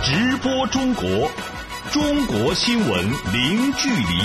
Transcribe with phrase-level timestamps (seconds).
[0.00, 1.28] 直播中国，
[1.90, 4.22] 中国新闻零距离。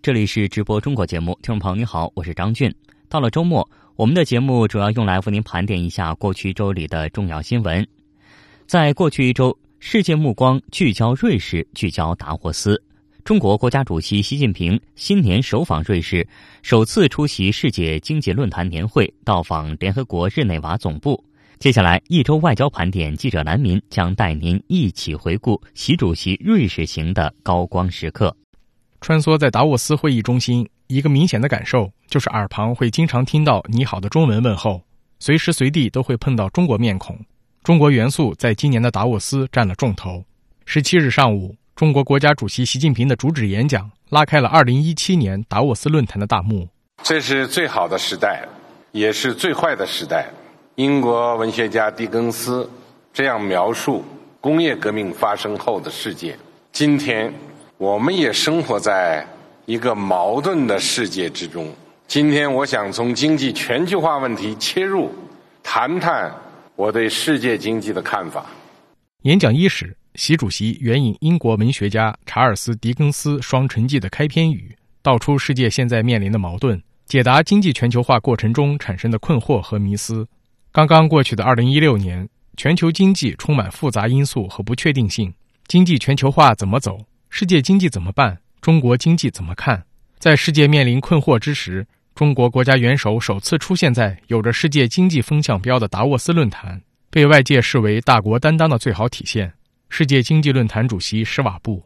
[0.00, 2.72] 这里是直播中国节目，听众朋友你好，我是张俊。
[3.08, 7.86] 到了周末，我们的节目主要用来为您盘点一下过去一周里的重要新闻。
[8.66, 12.80] 在过去一周，世界目光聚焦瑞士，聚焦达沃斯。
[13.24, 16.26] 中国国家主席习近平新年首访瑞士，
[16.62, 21.22] 首次出席世界经济论坛年会，到访联合国日内瓦总部。
[21.62, 28.36] 接下来一周外交盘点，记者南民将带您一起回顾习主席瑞士行的高光时刻。
[29.00, 34.82] 穿梭在达沃斯会议中心，一个明显的感受就是耳旁会经常听到“你好”的中文问候，
[35.20, 37.16] 随时随地都会碰到中国面孔。
[37.62, 40.24] 中国元素在今年的达沃斯占了重头。
[40.66, 41.54] 十七日上午。
[41.76, 46.68] 中国国家主席习近平的主旨演讲拉开了二零一七年达沃斯论坛的大幕。
[47.04, 48.48] 这是最好的时代，
[48.90, 50.26] 也是最坏的时代。
[50.76, 52.68] 英国文学家狄更斯
[53.12, 54.02] 这样描述
[54.40, 56.34] 工业革命发生后的世界。
[56.72, 57.30] 今天，
[57.76, 59.26] 我们也生活在
[59.66, 61.70] 一个矛盾的世界之中。
[62.08, 65.10] 今天，我想从经济全球化问题切入，
[65.62, 66.32] 谈谈
[66.74, 68.46] 我对世界经济的看法。
[69.22, 69.94] 演讲伊始。
[70.14, 80.26] 习主席援引英国文学家查尔斯·狄更斯《双城记》的开篇语，道出世界现在面临的矛盾，解答经济全球化过程中产生的困惑和迷思。
[80.72, 85.30] 刚刚过去的2016年，全球经济充满复杂因素和不确定性。
[85.66, 86.98] 经济全球化怎么走？
[87.28, 88.38] 世界经济怎么办？
[88.62, 89.84] 中国经济怎么看？
[90.18, 99.52] 在世界面临困惑之时，中国国家元首首次出现在有着世界经济风向标的达沃斯论坛，被外界视为大国担当的最好体现。
[99.90, 101.84] 世界经济论坛主席施瓦布，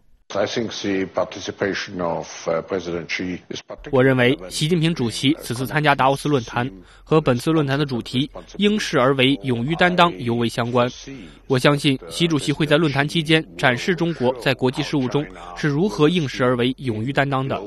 [3.90, 6.70] 我认为习近平主席此次参加达沃斯论坛
[7.04, 10.90] 和本次论坛的主题“应势而为，勇于担当”尤为相关。
[11.46, 15.24] 我相信习主席会在论坛期间展示中国在国际事务中
[15.56, 17.58] 是如何应势而为、勇于担当的。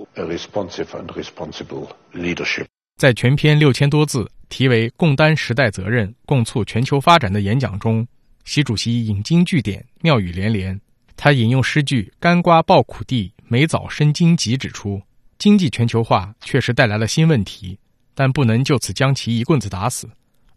[2.97, 8.05] 在全篇六千多字、题为“共担时代责任，共促全球发展”的演讲中。
[8.43, 10.79] 习主席引经据典，妙语连连。
[11.21, 15.01] 他引用诗句“干瓜爆苦地，梅枣生荆棘”，指出
[15.37, 17.77] 经济全球化确实带来了新问题，
[18.15, 20.09] 但不能就此将其一棍子打死，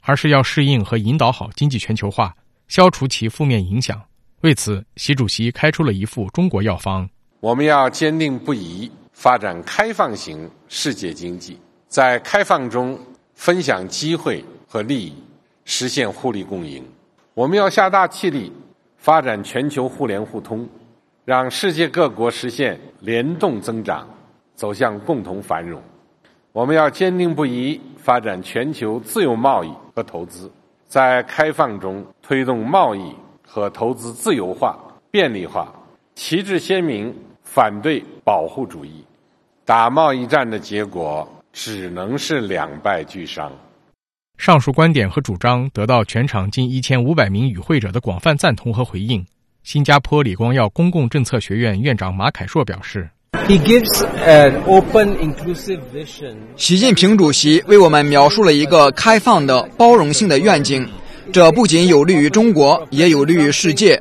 [0.03, 2.33] 而是要适应和引导好经济全球化，
[2.69, 4.01] 消除其负面影响。
[4.43, 11.59] 为此，习主席开出了一副中国药方：我们要坚定不移发展开放型世界经济，
[11.89, 12.97] 在开放中
[13.35, 15.13] 分享机会和利益，
[15.65, 16.85] 实现互利共赢。
[17.35, 18.53] 我们要下大气力
[19.03, 20.69] 发展全球互联互通，
[21.25, 24.09] 让世界各国实现联动增长，
[24.55, 25.83] 走向共同繁荣。
[26.53, 30.49] 我们要坚定不移发展全球自由贸易和投资，
[30.87, 33.13] 在开放中推动贸易
[33.45, 34.79] 和投资自由化、
[35.11, 35.73] 便利化，
[36.15, 39.05] 旗帜鲜明反对保护主义。
[39.65, 43.51] 打贸易战的结果只能是两败俱伤。
[44.39, 49.25] 上述观点和主张得到全场近一千五百名与会者的广泛赞同和回应。
[49.63, 53.09] 新加坡李光耀公共政策学院院长马凯硕表示
[53.47, 60.89] ：“He gives an open, inclusive vision。”习近平主席为我们描述了一个开放的、包容性的愿景，
[61.31, 64.01] 这不仅有利于中国，也有利于世界。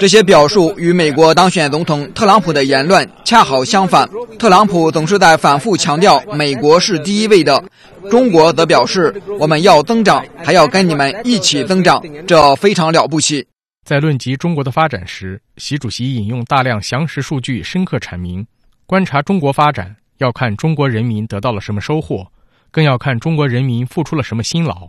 [0.00, 4.08] 这些表述与美国当选总统特朗普的言论恰好相反。
[4.38, 7.62] 特朗普总是在反复强调美国是第一位的。
[8.10, 13.46] 中国则表示，我们要增长，还要跟你们一起增长，这非常了不起。
[13.84, 18.46] 在论及中国的发展时，习主席引用大量详实数据，深刻阐明：
[18.86, 22.26] 观察中国发展，要看中国人民得到了什么收获，
[22.70, 24.88] 更要看中国人民付出了什么辛劳；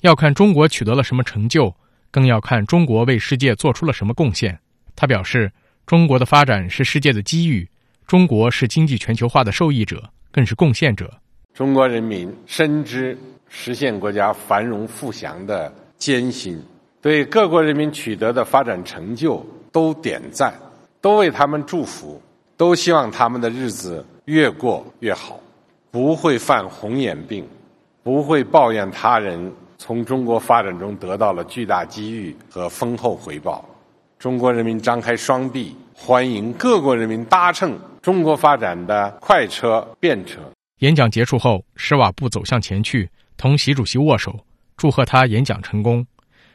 [0.00, 1.74] 要看中国取得了什么成就，
[2.10, 4.58] 更要看中国为世界做出了什么贡献。
[4.94, 5.50] 他表示，
[5.86, 7.68] 中国的发展是世界的机遇，
[8.06, 11.12] 中国是经济全球化的受益者，更是贡献者。
[11.52, 16.62] 中国人民深知实现国家繁荣富强的艰辛，
[17.02, 20.54] 对各国人民取得的发展成就都点赞，
[21.00, 22.22] 都为他们祝福，
[22.56, 25.40] 都希望他们的日子越过越好，
[25.90, 27.44] 不会犯红眼病，
[28.04, 33.64] 不会抱怨他人从中国发展中得到了巨大机遇和丰厚回报。
[34.18, 40.40] 中国人民张开双臂，欢迎各国人民搭乘中国发展的快车便车。
[40.80, 44.36] 演讲结束后，施瓦布走向前去，同习主席握手，
[44.76, 46.04] 祝贺他演讲成功。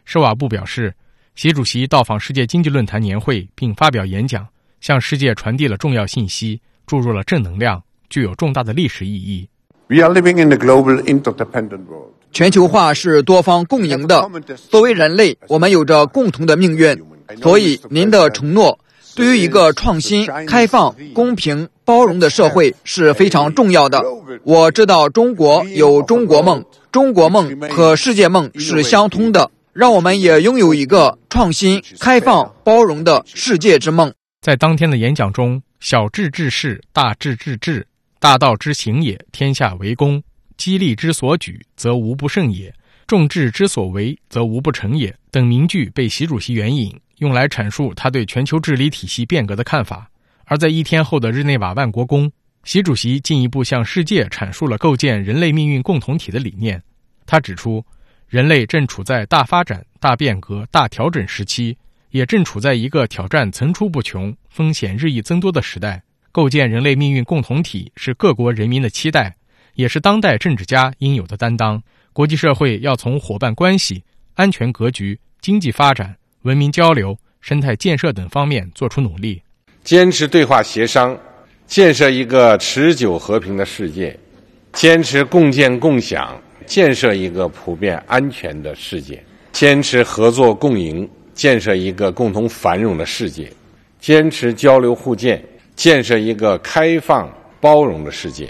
[0.04, 0.94] 施瓦布表示，
[1.36, 4.46] 习主席到访世界经济论坛年会并发表演讲，
[4.82, 9.48] 向世界传递了重要信息，注入了正能量，具有重大的历史意义。
[9.88, 12.12] We are living in a global interdependent world.
[12.34, 14.28] 全球化是多方共赢的。
[14.70, 17.00] 作为人类，我们有着共同的命运。
[17.42, 18.78] 所以您的承诺
[19.16, 24.04] 对于一个创新、开放、公平、包容的社会是非常重要的。
[24.44, 29.50] 我知道中国有中国梦，中国梦和世界梦是相通的。
[29.72, 34.14] 让我们也拥有一个创新、开放、包容的世界之梦。
[34.40, 37.88] 在当天的演讲中，小智治世，大智治治，
[38.20, 40.22] 大道之行也，天下为公；
[40.58, 42.72] 激励之所举，则无不胜也；
[43.08, 45.16] 众志之所为，则无不成也。
[45.32, 50.10] 等名句被习主席援引，用来阐述他对全球治理体系变革的看法。
[50.46, 52.32] 而在一天后的日内瓦万国宫，
[52.64, 56.82] 习主席进一步向世界阐述了构建人类命运共同体的理念。
[57.26, 57.86] 他指出。
[58.30, 61.78] 人类正处在大发展、大变革、大调整时期，
[62.10, 66.02] 也正处在一个挑战层出不穷、风险日益增多的时代。
[66.32, 69.36] 构建人类命运共同体是各国人民的期待，
[69.76, 71.82] 也是当代政治家应有的担当。
[72.12, 74.04] 国际社会要从伙伴关系、
[74.36, 79.42] 安全格局、经济发展、文明交流、生态建设等方面做出努力，
[79.84, 81.18] 坚持对话协商，
[81.68, 84.18] 建设一个持久和平的世界，
[84.74, 86.40] 坚持共建共享。
[86.66, 89.22] 建设一个普遍安全的世界，
[89.52, 93.48] 坚持合作共赢，建设一个共同繁荣的世界；
[94.00, 95.44] 坚持交流互鉴，
[95.76, 97.30] 建设一个开放
[97.60, 98.48] 包容的世界；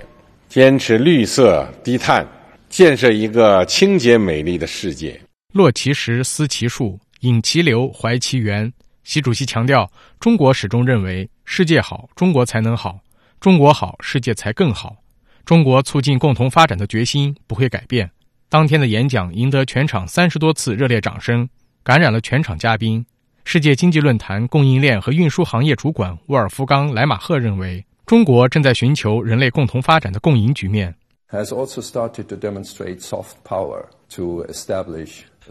[0.53, 2.23] 坚持绿色低碳，
[2.69, 5.19] 建设一个清洁美丽的世界。
[5.51, 8.71] 落其实，思其树，引其流，怀其源。
[9.03, 12.99] 习主席强调，中国始终认为，世界好，中国才能好；
[13.39, 14.95] 中国好，世界才更好。
[15.43, 18.07] 中国促进共同发展的决心不会改变。
[18.47, 21.49] 当天的演讲赢得全场三十多次热烈掌声，
[21.83, 23.03] 感染了全场嘉宾。
[23.43, 30.93] 世界经济论坛供应链和运输行业主管沃尔夫冈·莱马赫认为，中国正在寻求人类共同发展的共赢局面。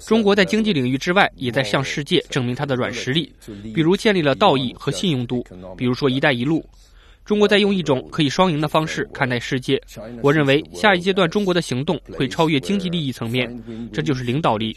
[0.06, 3.32] 中国在经济领域之外，也在向世界证明它的软实力，
[3.74, 5.44] 比如建立了道义和信用度，
[5.76, 6.64] 比如说“一带一路”。
[7.24, 9.80] 中国在用一种可以双赢的方式看待世界。
[10.22, 13.62] 我认为下一阶段中国的行动会超越经济利益层面，
[13.92, 14.76] 这就是领导力。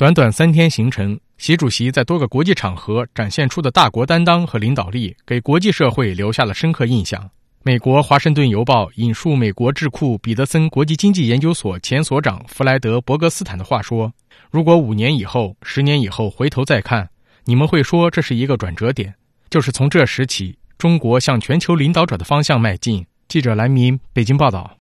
[0.00, 7.30] 短短三天行程，习主席在多个国际场合展现出的大国担当和领导力，给国际社会留下了深刻印象。
[7.64, 14.10] 美国《华盛顿邮报》引述美国智库彼得森国际经济研究所前所长弗莱德·伯格斯坦的话说
[14.50, 17.06] ：“如果五年以后、十年以后回头再看，
[17.44, 19.12] 你们会说这是一个转折点。”
[19.50, 23.04] 就是从这时起，中国向全球领导者的方向迈进。
[23.28, 24.79] 记者蓝明北京报道。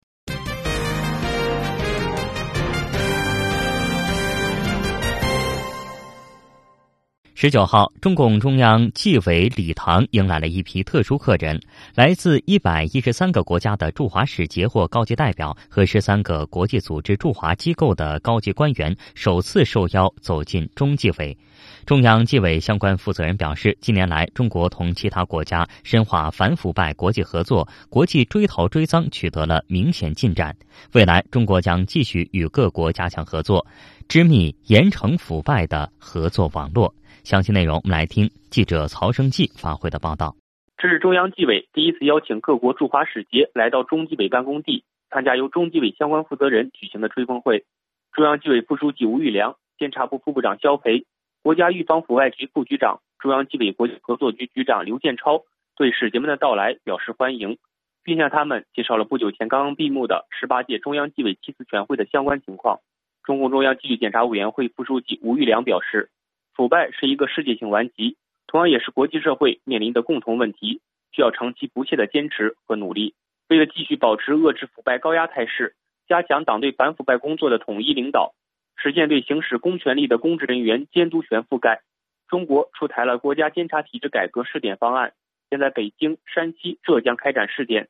[7.45, 11.61] 十九号，中共中央纪委礼堂迎来了一批特殊客人，
[11.95, 21.37] 来自一百一十三个国家的驻华使节或高级代表和十三个国际组织驻华机构的高级官员首次受邀走进中纪委。
[21.85, 30.57] 中央纪委相关负责人表示，近年来，中国同其他国家深化反腐败国际合作，国际追逃追赃取得了明显进展。
[30.93, 33.67] 未来，中国将继续与各国加强合作，
[34.09, 36.95] 织密严惩腐败的合作网络。
[37.25, 40.37] 详细内容，我们来听记者曹生记发回的报道。
[40.77, 47.65] 这是中央纪委第一次邀请各国驻华使节来到中纪委办公地，参加由中纪委相关负责人举行的吹风会。
[48.13, 51.07] 中央纪委副书记吴玉良、监察部副部长肖培、
[51.43, 55.45] 国家预防腐败局副局长、中央纪委国际合作局局长刘建超
[55.79, 57.57] 对使节们的到来表示欢迎，
[58.03, 62.81] 并向他们介绍了不久前刚刚闭幕的十八届中央纪委七次全会的相关情况。
[63.25, 66.11] 中共中央纪律检查委员会副书记吴玉良表示。
[66.55, 70.81] 腐败是一个世界性顽疾，同样也是国际社会面临的共同问题，
[71.11, 73.15] 需要长期不懈的坚持和努力。
[73.49, 75.75] 为了继续保持遏制腐败高压态势，
[76.07, 78.35] 加强党对反腐败工作的统一领导，
[78.77, 81.83] 实现对行使公权力的公职人员监督权覆盖，
[82.29, 85.13] 中国出台了国家监察体制改革试点方案，
[85.51, 87.89] 现在北京、山西、浙江开展试点，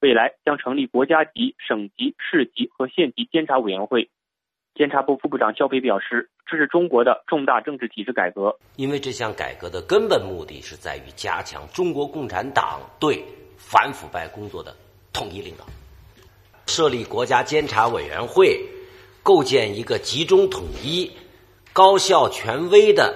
[0.00, 4.08] 未来将成立国家级、省级、市级和县级监察委员会。
[4.74, 8.54] 监察部副部长肖培表示，这是中国的重大政治体制改革。
[8.74, 13.24] 因为这项改革的根本目的是在于加强中国共产党对
[13.56, 14.74] 反腐败工作的
[15.12, 15.64] 统一领导，
[16.66, 18.60] 设立国家监察委员会，
[19.22, 21.08] 构建一个集中统一、
[21.72, 23.14] 高效权威的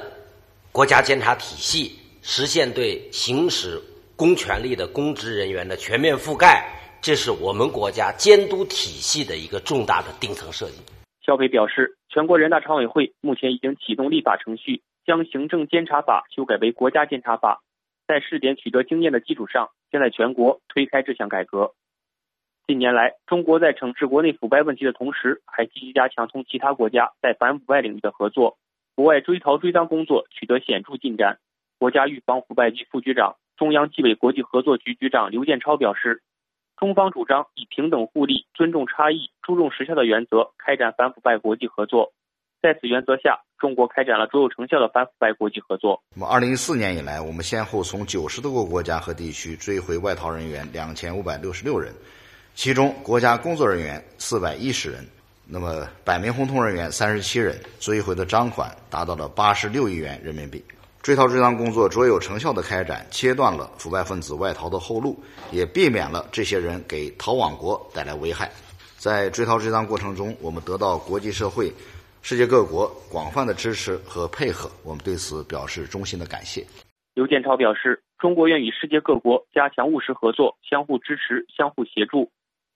[0.71, 3.83] 国家监察体系，实现对行使
[4.15, 6.71] 公权力的公职人员的全面覆盖。
[7.03, 10.77] 这是我们国家监督体系的一个重大的顶层设计。
[11.21, 17.61] 肖培表示，全国人大常委会目前已经启动立法程序，将行政监察法修改为国家监察法。
[18.07, 21.73] 在试点取得经验的基础上，将在全国推开这项改革。
[22.69, 28.59] 近年来，中国在惩治国内腐败问题的同时，还积极加强同其他国家在反腐败领域的合作。
[28.95, 31.39] 国外追逃追赃工作取得显著进展。
[31.81, 36.23] 国家预防腐败局副局长、中央纪委国际合作局局长刘建超表示，
[36.77, 42.13] 中方主张以平等互利、尊重差异、注重实效的原则开展反腐败国际合作。
[42.61, 46.03] 在此原则下，中国开展了卓有成效的反腐败国际合作。
[46.15, 51.93] 那么，二零一四年以来，我们先后从九十多个国家和地区追回外逃人员两千五百六十六人，
[52.55, 55.07] 其中国家工作人员四百一十人，
[55.47, 60.65] 那么百名红通人员三十七人，追回的赃款达到了八十六亿元人民币。
[61.05, 68.51] 追逃追赃工作卓有成效的开展，切断了腐败分子外逃的后路，也避免了这些人给逃亡国带来危害。
[68.97, 71.71] 在追逃追赃过程中，我们得到国际社会。
[72.23, 76.65] 世界各国广泛的支持和配合，我们对此表示衷心的感谢。
[77.13, 82.31] 刘建超表示，中国愿与世界各国加强务实合作，相互支持、相互协助，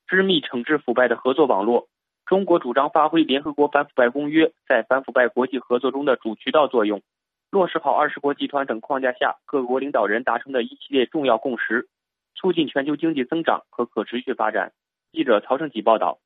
[0.06, 1.88] 织密惩治腐败的合作网络。
[2.26, 7.00] 中国主张发挥联合国反腐败公约在反腐败国际合作中的主渠道作用，
[7.50, 11.88] 落实好二十国集团等框架下各国领导人达成的一系列重要共识，
[12.34, 14.72] 促进全球经济增长和可持续发展。
[15.12, 16.18] 记者曹胜吉报道。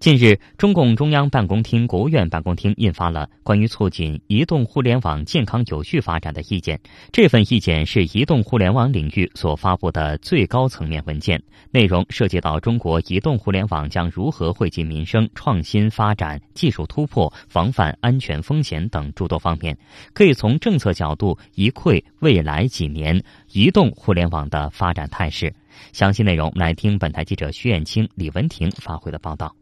[0.00, 6.80] 近日，中共中央办公厅、国务院办公厅印发了关于促进移动互联网健康有序发展的意见。
[7.12, 19.76] 这份意见是移动互联网领域所发布的最高层面文件，内容涉及到中国移动互联网将如何惠及民生、创新发展、技术突破、防范安全风险等诸多方面，
[20.14, 25.54] 可以从政策角度一窥未来几年移动互联网的发展态势。
[25.92, 29.54] 详细内容来听本台记者徐艳青、李文婷发回的报道。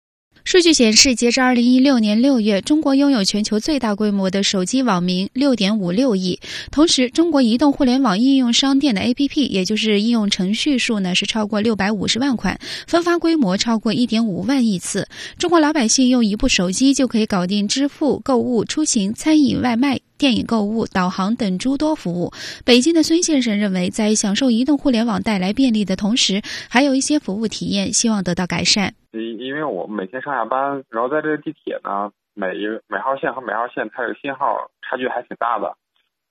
[0.44, 6.40] 数据显示，截至二零一六年六月，中国拥有全球最大规模的手机网民六点五六亿。
[6.70, 15.06] 同时，中国移动互联网应用商店的 APP，也就是应用程序数呢，是超过六百五十万款，分发规模超过一点五万亿次。
[15.38, 20.00] 中国老百姓用一部手机就可以搞定支付、购物、出行、餐饮、外卖。
[20.16, 22.32] 电影、购物、导航等诸多服务。
[22.64, 28.94] 北京的孙先生认为，在享受移动互联网带来便利的同时，还有一些服务体验希望得到改善。
[29.18, 35.76] 因因为我每天上下班，然后在这个地铁呢，每一每号线和每号线它这个信号差距还挺大的。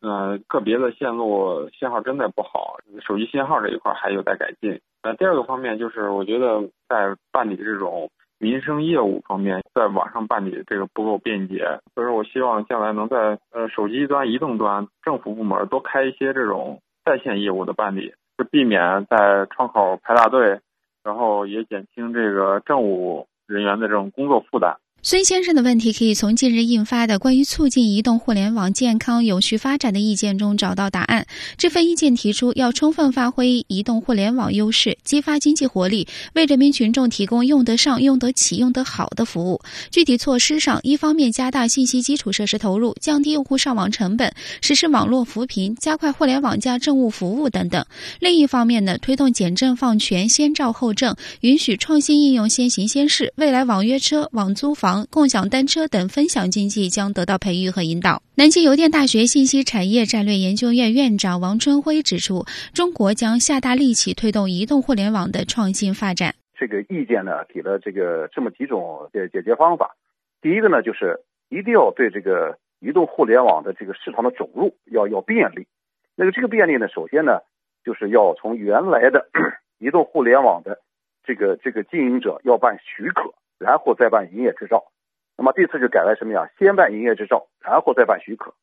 [0.02, 4.80] 嗯，个别的线路信号真的不好，手机信号这一块还有待改进。
[5.02, 8.10] 呃，第二个方面就是，我觉得在办理这种。
[8.40, 20.60] 民生业务方面，在网上办理这个不够便捷，所以说我希望将来能在呃手机端、移动端，政府部门多开一些这种在线业务的办理，就避免在窗口排大队，
[21.08, 24.76] 然后也减轻这个政务人员的这种工作负担。
[25.04, 31.26] 孙先生的问题可以从近日印发的关于促进移动互联网健康有序发展的意见中找到答案。
[31.56, 39.62] 这份意见提出，要充分发挥移动互联网优势，激发经济活力，为人民群众提供用得上、用得起、用得好的服务。
[39.92, 47.82] 具体措施上，一方面加大信息基础设施投入，降低用户上网成本，实施网络扶贫，加快互联网加政务服务等等；
[48.20, 53.32] 另一方面呢，推动简政放权、先照后政，允许创新应用先行先试。
[53.38, 54.87] 未来网约车、网租房。
[55.12, 58.22] 共享单车等分享经济将得到培育和引导。
[58.36, 66.36] 南京邮电大学信息产业战略研究院院长王春辉指出，中国将下大力气推动移动互联网的创新发展。
[66.60, 69.96] 这个意见呢，给了这个这么几种解解决方法。
[70.42, 75.68] 第一个呢，就是一定要对这个移动互联网的这个市场的准入要要便利。
[76.16, 77.40] 那个这个便利呢，首先呢，
[77.84, 79.28] 就是要从原来的
[79.78, 80.80] 移动互联网的
[81.24, 83.34] 这个这个经营者要办许可。
[83.58, 84.92] 然后再办营业执照，
[85.38, 86.50] 那么这次就改为什么呀？
[86.58, 88.54] 先办营业执照，然后再办许可。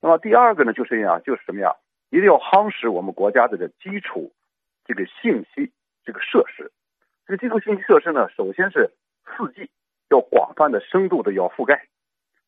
[0.00, 1.74] 那么第二个呢，就是呀，就是什么呀？
[2.10, 4.32] 一定要夯实我们国家这个基础
[4.84, 5.72] 这个信息
[6.04, 6.70] 这个设施。
[7.26, 8.90] 这个基础信息设施呢，首先是
[9.24, 9.70] 四 G
[10.08, 11.86] 要广泛的、深度的要覆盖。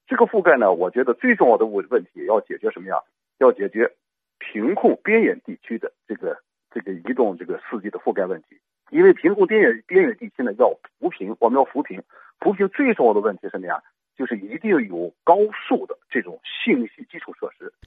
[0.06, 2.96] 这个覆盖呢，我觉得最重要的问问题要解决什么呀？
[3.38, 3.92] 要解决
[4.38, 6.38] 贫困边远地区的这个
[6.70, 8.58] 这个移动这个四 G 的覆盖问题。
[8.90, 10.68] 因为贫困边缘边远地区呢，要
[10.98, 12.02] 扶贫，我们要扶贫，
[12.40, 13.82] 扶贫最重要的问题是什么呀？
[14.16, 17.32] 就是一定要有高速的这种信息基础。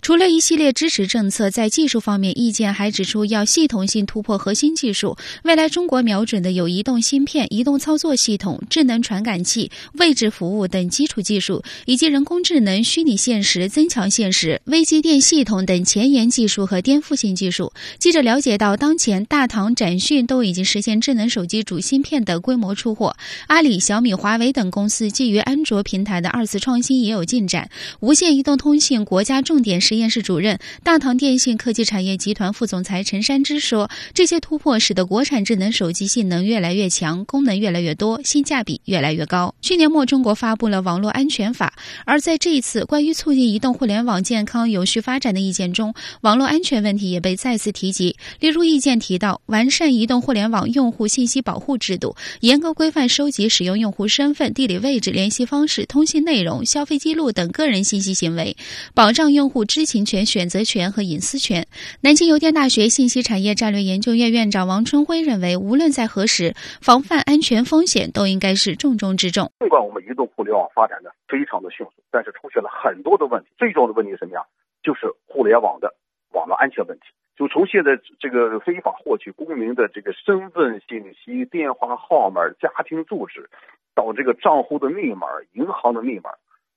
[0.03, 5.15] 除了一系列支持政策，在技术方面，意见还指出要系统性突破核心技术。
[5.43, 17.71] 未来中国瞄准的有移动芯片、移动操作系统、智能传感器、位置服务等基础技术，以及人工智能、虚拟现实、增强现实、微机电系统等前沿技术和颠覆性技术。
[17.97, 23.15] 记者了解到，当前大唐、展讯都已经实现智能手机主芯片的规模出货，
[23.47, 26.19] 阿里、小米、华为等公司基于安卓平台。
[26.19, 27.69] 的二次创新也有进展。
[27.99, 41.71] 无线移动通信国家重点是实验室主任、大唐电信科技产业集团副总裁陈山之说：“这些突破使得国产智能手机性能越来越强，功能越来越多，性价比越来越高。”去年末，中国发布了《网络安全法》，
[42.07, 48.15] 而在这一次关于促进移动互联网健康有序发展的意见中，网络安全问题也被再次提及。
[48.39, 58.57] 例如，意见提到完善移动互联网用户信息保护制度，严格规范收集、使用用户身份、地理位置、联系方式、通信内容、消费记录等个人信息行为，
[58.95, 61.67] 保障用户知知情权、选择权和隐私权。
[61.99, 69.51] 南京邮电大学信息产业战略研究院院长王春辉认为，无论在何时，防范安全风险都应该是重中之重。
[69.59, 73.49] 尽管我们移动互联网发展的非常的迅速，但是出现了很多的问题。
[73.57, 74.39] 最重要的问题是什么呀？
[74.81, 75.93] 就是互联网的
[76.31, 77.03] 网络安全问题。
[77.35, 83.49] 就从现在这个非法获取公民的这个身份信息、电话号码、家庭住址，
[83.93, 86.29] 到这个账户的密码、银行的密码，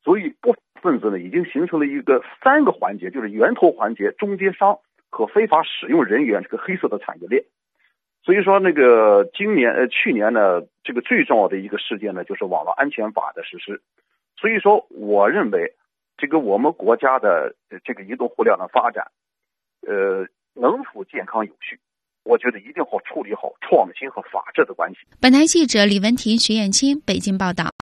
[0.03, 4.79] 所以不分子呢已经形成了一个三个环节，就是源头环节、中间商
[5.11, 7.43] 和非法使用人员这个黑色的产业链。
[8.25, 13.81] 所以说，那个今年呃去年呢，这个最重要的一个事件呢，就是网络安全法的实施。
[14.39, 15.75] 所以说，我认为
[16.17, 19.07] 这个我们国家的这个移动互联网的发展，
[19.87, 21.79] 呃，能否健康有序，
[22.25, 24.99] 我觉得一定要处理好创新和法治的关系。
[25.21, 27.86] 本台记者李文婷、徐艳青北京报道。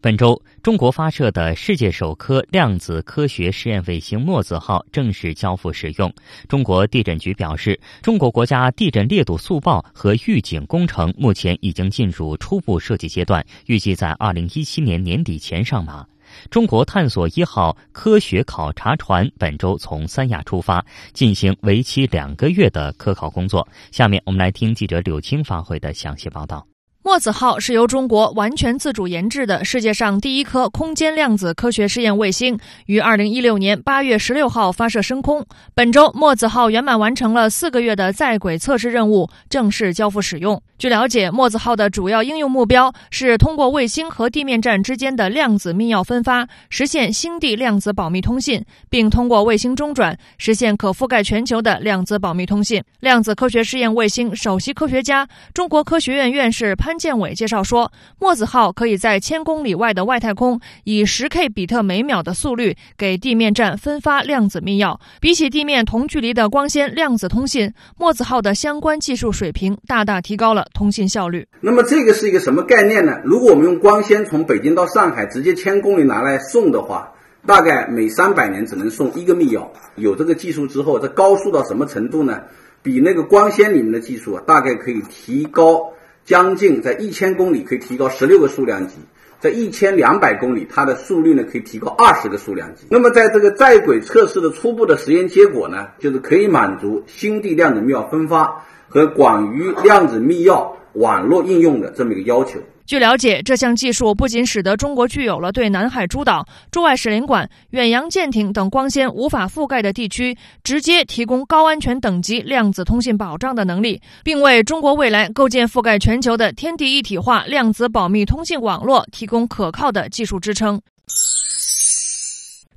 [0.00, 6.12] 本周，中国发射的世界首颗量子科学试验卫星“墨子号”正式交付使用。
[6.48, 16.06] 中国地震局表示，中国国家地震烈度速报和预警工程目前已经进入初步设计阶段，预计在二零一七年年底前上马。
[16.48, 23.66] 中国探索一号科学考察船本周从三亚出发，进行为期两个月的科考工作。
[23.90, 26.64] 下面我们来听记者柳青发回的详细报道。
[27.08, 35.42] 墨子号是由中国完全自主研制的世界上第一颗空间量子科学试验卫星，于二零一六年八月十六号发射升空。
[35.74, 40.62] 本周，墨子号圆满完成了四个月的在轨测试任务，正式交付使用。
[40.76, 52.84] 据了解，墨子号的主要应用目标是通过卫星和地面站之间的量子密钥分发，实现星地量子保密通信，并通过卫星中转实现可覆盖全球的量子保密通信。
[53.00, 56.97] 量子科学试验卫星首席科学家、中国科学院院士潘。
[56.98, 64.98] 建伟介绍说，墨子号可以在千公里外的外太空以十 K 比特每秒的速率给地面站分发量子密钥。
[65.20, 71.46] 比起地面同距离的光纤量子通信，墨子号的相关技术水平大大提高了通信效率。
[71.60, 73.20] 那么这个是一个什么概念呢？
[73.24, 77.12] 如果我们用光纤从北京到上海直接千公里拿来送的话，
[77.46, 79.66] 大概每三百年只能送一个密钥。
[79.96, 82.40] 有这个技术之后，这高速到什么程度呢？
[82.82, 85.80] 比那个光纤里面的技术啊，大概可以提高。
[86.28, 88.96] 将近在一千公里可以提高十六个数量级，
[89.40, 92.82] 在一千两百公里，它的速率呢可以提高二十个数量级。
[92.90, 102.60] 那么在这个在轨测试的初步的实验结果呢，就是可以满足新地量子密钥分发和广域量子密钥网络应用的这么一个要求。
[102.88, 120.80] 据了解，这项技术不仅使得中国具有了对南海诸岛、驻外使领馆、远洋舰艇等光纤无法覆盖的地区直接提供高安全等级量子通信保障的能力，并为中国未来构建覆盖全球的天地一体化量子保密通信网络提供可靠的技术支撑。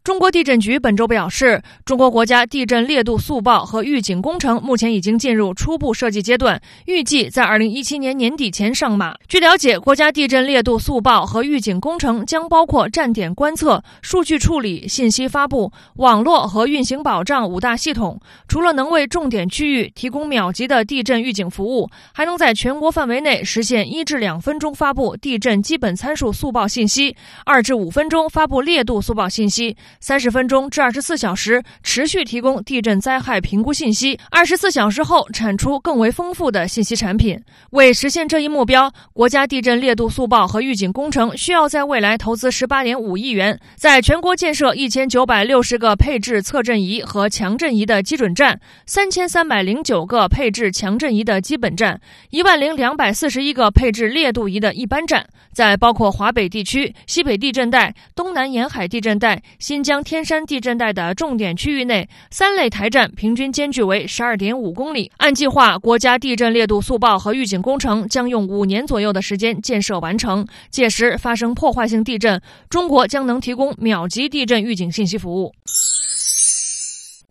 [0.04, 9.14] 中国地震局本周表示，中国国家地震烈度速报和预警工程目前已经进入初步设计阶段，预计在二零一七年年底前上马。
[9.28, 18.20] 据了解，国家地震烈度速报和预警工程将包括站点观测、数据处理、信息发布、网络和运行保障五大系统。
[18.48, 29.78] 除了能为重点区域提供秒级的地震预警服务，还能在全国范围内实现一至两分钟发布地震基本参数速报信息，二至五分钟发布烈度速报信息。
[30.00, 37.40] 三十分钟至二十四小时持续提供地震灾害评估信息，二十四小时后产出更为丰富的信息产品。
[37.72, 52.00] 为实现这一目标，国家地震烈度速报和预警工程需要在未来投资十八点五亿元，在全国建设一千九百六十个配置测震仪和强震仪的基准站，三千三百零九个配置强震仪的基本站，
[52.30, 59.81] 一万零两百四十一个配置烈度仪的一般站，在包括华北地区、西北地震带、东南沿海地震带、新。
[59.84, 65.12] 将天山地震带的重点区域内，三类台站平均间距为十二点五公里。
[65.18, 70.46] 按计划，国家地震烈度速报和预警工程将用五年左右的时间建设完成。
[70.70, 75.54] 届时发生破坏性地震，中国将能提供秒级地震预警信息服务。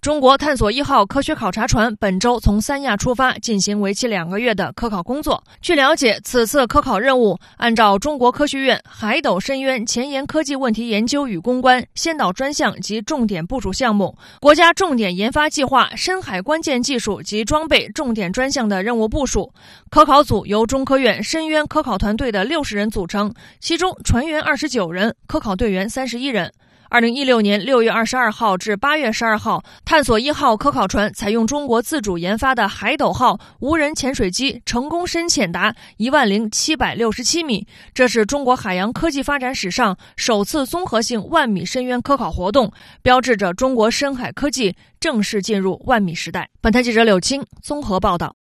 [0.01, 0.21] 中。
[0.21, 5.43] 国探索一号科学考察船本周从三亚出发，进行为期两个月的科考工作。
[5.63, 19.51] 据了解，此次科考任务按照中国科学院海斗深渊前沿科技问题研究与攻关先导专项及重点部署项目、国家重点研发计划深海关键技术及装备重点专项的任务部署。
[19.91, 26.53] 科考组由中科院深渊科考团队的六十人组成，其中船员二十九人，科考队员三十一人。
[26.93, 37.65] 二零一六年六月二十二号至八月十二号，探索一号科考船采用中国自主研发的海斗号无人潜水机，成功深潜达一万零七百六十七米。
[37.95, 42.73] 这是中国海洋科技发展史上首次综合性万米深渊科考活动，
[43.03, 46.51] 标志着中国深海科技正式进入万米时代。
[46.61, 48.35] 本台记者柳青综合报道。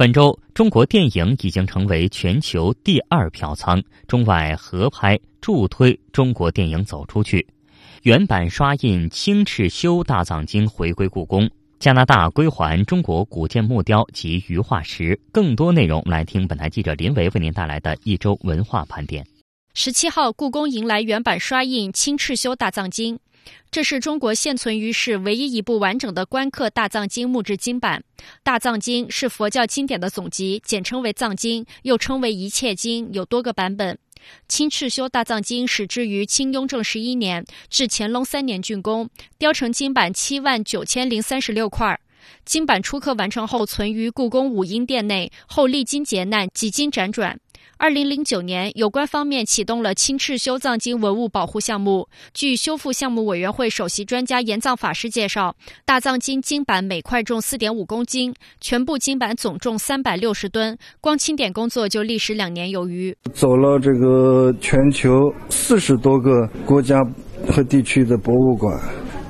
[0.00, 7.46] 本周，中国电影已经成为全球第二票仓，中外合拍助推中国电影走出去。
[8.04, 11.46] 原版刷印《青赤修大藏经》回归故宫，
[11.78, 15.20] 加拿大归还中国古建木雕及鱼化石。
[15.30, 19.22] 更多内容来听本台记者林维为您带来的一周文化盘点。
[19.74, 23.16] 十七号，故宫迎来原版刷印《青赤修大藏经》。
[23.70, 28.02] 这是中国现存于世唯一一部完整的官刻大藏经木质经版。
[28.42, 33.98] 大藏经是佛教经典的总集，简称为藏经，又称为一切经，有多个版本。
[34.48, 39.08] 清赤修大藏经始制于清雍正十一年，至乾隆三年竣工，
[39.38, 41.98] 雕成经版七万九千零三十六块。
[42.44, 47.38] 经版初刻完成后，存于故宫武英殿内，后历经劫难，几经辗转。
[47.82, 52.06] 二零零九年，有关方面启动了青赤修藏经文物保护项目。
[52.34, 63.16] 据修复项目委员会首席专家严藏法师介绍，大藏经经版每块重四点五公斤，全部经版总重三百六十吨，光清点工作就历时两年有余。
[63.32, 65.10] 走了这个全球
[65.48, 67.00] 四十多个国家
[67.48, 68.78] 和地区的博物馆，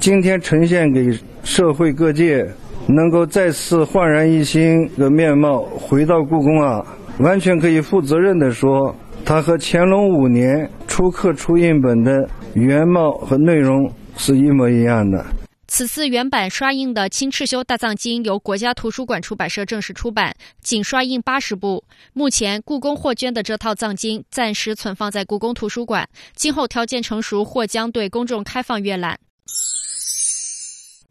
[0.01, 2.45] 今天呈现给社会各界，
[2.89, 6.85] 能够再次焕然一新的面貌回到故宫啊！
[7.19, 8.95] 完全可以负责任地说，
[9.25, 15.25] 它和乾隆五年初刻初印本的原貌和内容是一模一样的。
[15.69, 21.85] 此次原版刷印的《清赤修大藏经》由国家图书馆出版社正式出版，仅刷印八十部。
[22.13, 29.17] 目前，故宫获捐的这套藏经暂时存放在故宫图书馆，今后条件成熟或将对公众开放阅览。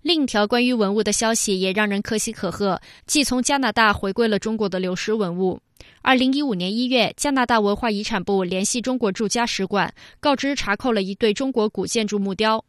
[0.02, 5.60] 另一条关于文物的消息也让人可喜可贺，即从加拿大回归了中国的流失文物。
[6.02, 12.64] 二零一五年一月，加拿大文化遗产部联系中国驻加使馆，告知查扣了一对中国古建筑木雕。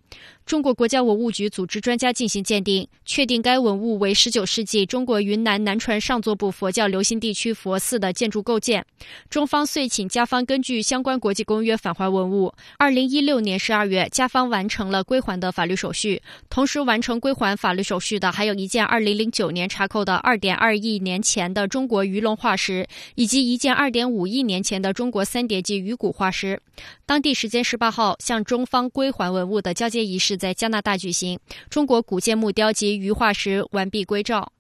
[0.44, 8.84] 中国国家文物局组织专家进行鉴定，确定该文物为十九世纪中国云南南传上座部佛教流行地区佛寺的建筑构件。
[9.30, 12.52] 中方遂请加方根据相关国际公约返还文物。
[12.76, 16.20] 二零一六年十二月，加方完成了归还的法律手续。
[16.50, 22.84] 同时完成归还法律手续的，还有一件二零零九年查扣的二点二亿年前的中国鱼龙化石，
[23.14, 26.60] 以及一件二点五亿年前的中国三叠纪鱼骨化石。
[27.06, 30.36] 当地时间十八号，向中方归还文物的交接仪式。
[30.36, 34.52] 在加拿大举行，中国古建木雕及鱼化石完璧归赵。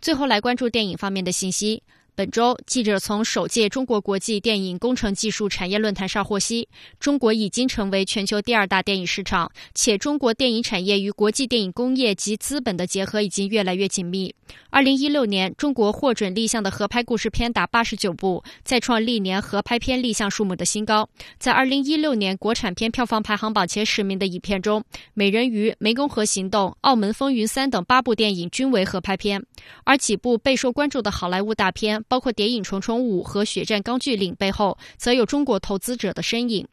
[0.00, 1.82] 最后来关注电影方面的信息。
[2.14, 6.68] 本周，记者从首届中国国际电影工程技术产业论坛上获悉，
[7.00, 14.34] 中国已经成为全球第二大电影市场，且中国电影产业与国际电影工业及资本的结合已经越来越紧密。
[14.68, 21.08] 二零一六年，中国获准立项的合拍故事片达八十九部，再创历年合拍片立项数目的新高。
[21.38, 24.80] 在二零一六年国产片票房排行榜前十名的影片中，
[25.14, 29.42] 《美人鱼》《湄公河行动》《澳门风云三》等八部电影均为合拍片，
[29.84, 32.01] 而几部备受关注的好莱坞大片。
[32.08, 36.66] 包括《谍影重重五》和《血战钢锯岭》背后，则有中国投资者的身影。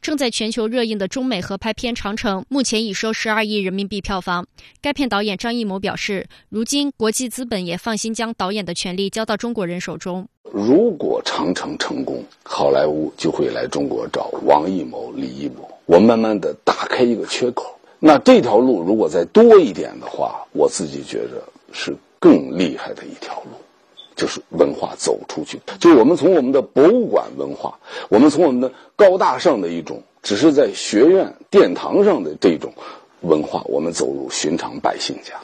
[0.00, 4.46] 正在全球热映的中美合拍片《长城》，目前已收十二亿人民币票房。
[4.80, 10.26] 该片导演张艺谋表示，如今国际资本也放心将导演的权利交到中国人手中。
[10.52, 17.76] 如果《长城》成功，好莱坞就会来中国找王艺谋、李艺谋，我慢慢的打开一个缺口。
[17.98, 21.42] 那这条路如果再多一点的话，我自己觉着
[21.72, 23.50] 是更厉害的一条路。
[24.16, 32.72] 就是文化走出去，就是我们从我们的博物馆文化，我们从我们的高大上的一种，只是在学院殿堂上的这种
[33.22, 35.34] 文化，我们走入寻常百姓家。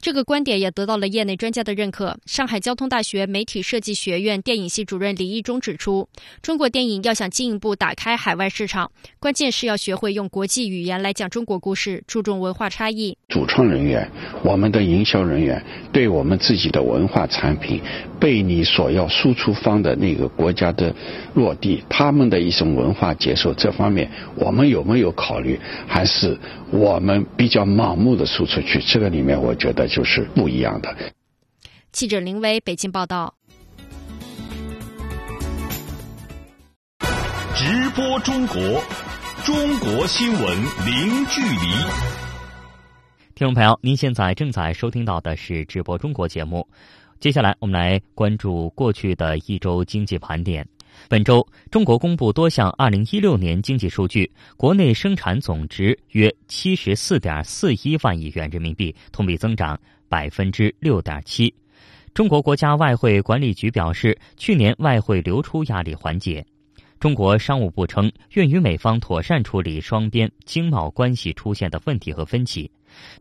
[0.00, 2.16] 这个观点也得到了业内专家的认可。
[2.24, 6.08] 上海交通大学媒体设计学院电影系主任李义忠指出，
[6.40, 13.14] 中国电影要想进一步打开海外市场，关键是要学会用国际语言来讲中国故事，注重文化差异。
[13.28, 14.10] 主创人员、
[14.42, 17.82] 我们的营销人员对我们自己的文化产品
[18.18, 20.94] 被你所要输出方的那个国家的
[21.34, 25.60] 落地，他们的一种文化接受这方面，我们有没有考虑？
[25.86, 26.38] 还是
[26.72, 28.80] 我们比较盲目的输出去？
[28.80, 29.88] 这个里面，我觉得。
[29.88, 30.94] 就是不一样的。
[31.90, 33.34] 记者林威北京报道。
[37.56, 38.56] 直播中国，
[39.44, 40.40] 中国新闻
[40.86, 41.72] 零距离。
[43.34, 46.68] 听众朋友，您现在正在收听到的是直播中国节目。
[47.18, 50.66] 接下来，我们来关注过去的一周经济盘点。
[51.08, 61.52] 本周，中国公布多项二零一六年经济数据，国内生产总值约七十四点四一万亿元人民币，同比增长百分之六点七。
[62.14, 66.44] 中国国家外汇管理局表示，去年外汇流出压力缓解。
[66.98, 72.70] 中国商务部称，愿与美方妥善处理双边经贸关系出现的问题和分歧。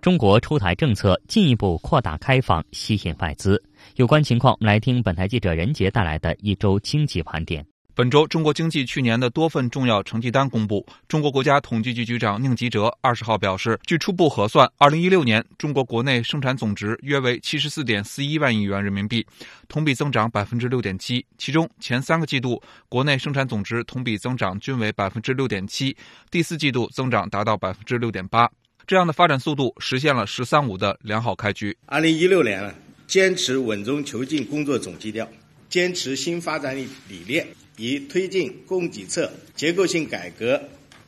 [0.02, 3.62] 中国出台政策，进一步扩大开放，吸引外资。
[3.96, 7.66] 有关情况，我们来听本台记者任杰带来的一周经济盘点。
[8.00, 10.86] 本周，中国经济去年的多份重要成绩单公布。
[11.10, 19.28] 中国国家统计局局长宁吉喆二十号表示，据初步核算，二零一六年中国国内生产总值约为七十四点四一万亿元人民币，
[19.68, 21.26] 同比增长百分之六点七。
[21.38, 25.94] 其中，前三个季度国内生产总值同比增长均为百分之六点七，
[26.32, 28.50] 第四季度增长达到百分之六点八。
[28.88, 31.78] 这样的发展速度实现了“十三五”的良好开局。
[31.86, 32.74] 二零一六年，
[33.08, 35.28] 坚持稳中求进工作总基调，
[35.68, 37.46] 坚持新发展理理念。
[37.80, 40.62] 以推进供给侧结构性改革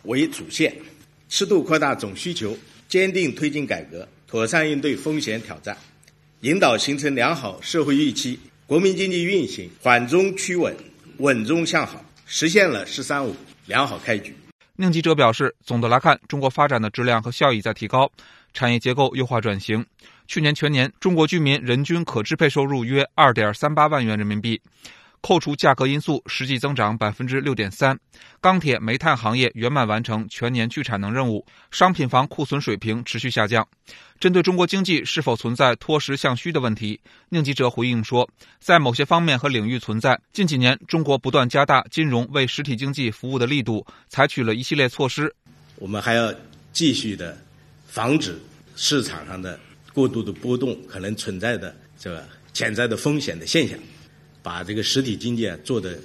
[0.03, 0.73] 为主线，
[1.27, 2.57] 适度扩大总需求，
[2.87, 5.77] 坚定推进改革，妥善应对风险挑战，
[6.39, 10.73] 引导形成良好社会预期，国民经济运行缓中趋稳，
[11.17, 13.35] 稳中向好，实现了“十三五”
[13.67, 14.33] 良好开局。
[14.77, 18.09] 宁吉喆表示，总的来看，中国发展的质量和效益在提高，
[18.53, 19.85] 产业结构优化转型。
[20.25, 24.61] 去年全年，中国居民人均可支配收入约二点三八万元人民币。
[25.21, 27.97] 扣除价格因素，实际增长百分之六点三。
[28.39, 33.67] 钢铁、煤炭行业圆满完成全年去产能任务，商品房库存水平持续下降。
[34.19, 38.29] 针对中国经济是否存在脱实向虚的问题，宁吉喆回应说，
[38.59, 40.19] 在某些方面和领域存在。
[40.33, 45.33] 近几年，中国不断加大金融为实体经济服务的力度，采取了一系列措施。
[45.75, 46.33] 我们还要
[46.73, 47.37] 继续的
[47.87, 48.39] 防止
[48.75, 49.59] 市场上的
[49.93, 53.77] 过度的波动可能存在的这个潜在的风险的现象。
[54.43, 55.97] 把这个实体经济啊做得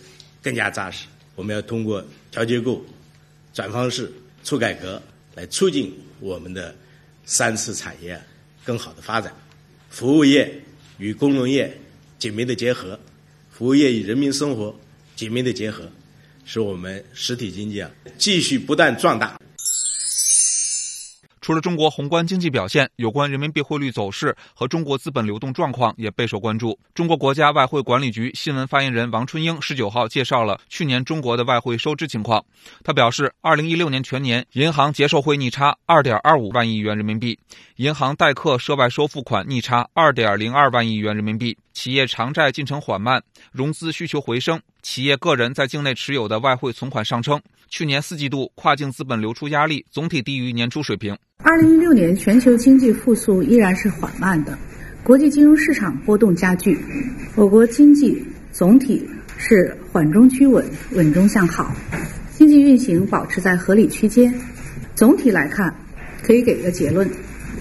[0.42, 2.84] 更加扎实，我们要通过调结构、
[3.52, 4.12] 转方式、
[4.44, 5.00] 促改革
[5.34, 6.74] 来促进我们的
[7.24, 8.20] 三次产业
[8.64, 9.34] 更好的发展。
[9.90, 10.62] 服务业
[10.98, 11.76] 与工农业
[12.18, 12.98] 紧密的结合，
[13.50, 14.78] 服务业与人民生活
[15.14, 15.90] 紧密的结合，
[16.44, 19.40] 使我们实体经济啊继续不断壮大。
[21.46, 26.76] 除了中国宏观经济表现，有关人民币汇率走势和中国资本流动状况也备受关注。
[26.92, 32.44] 中国国家外汇管理局新闻发言人王春英十九号介绍了去年中国的外汇收支情况。
[32.82, 37.38] 他表示，二零一六年全年银行结售汇逆差二点二五万亿元人民币，
[37.76, 41.56] 银行代客涉外收付款逆差二点零二万亿元人民币。
[41.72, 47.40] 企业偿债进程缓慢，融资需求回升，企业个人在境内持有的外汇存款上升。
[47.68, 51.16] 去年四季度跨境资本流出压力总体低于年初水平。
[51.38, 54.56] 二零一六年全球经济复苏依然是缓慢的，
[55.02, 56.78] 国际金融市场波动加剧，
[57.34, 61.74] 我国经济总体是缓中趋稳，稳中向好，
[62.32, 64.32] 经济运行保持在合理区间。
[64.94, 65.74] 总体来看，
[66.22, 67.10] 可以给个结论：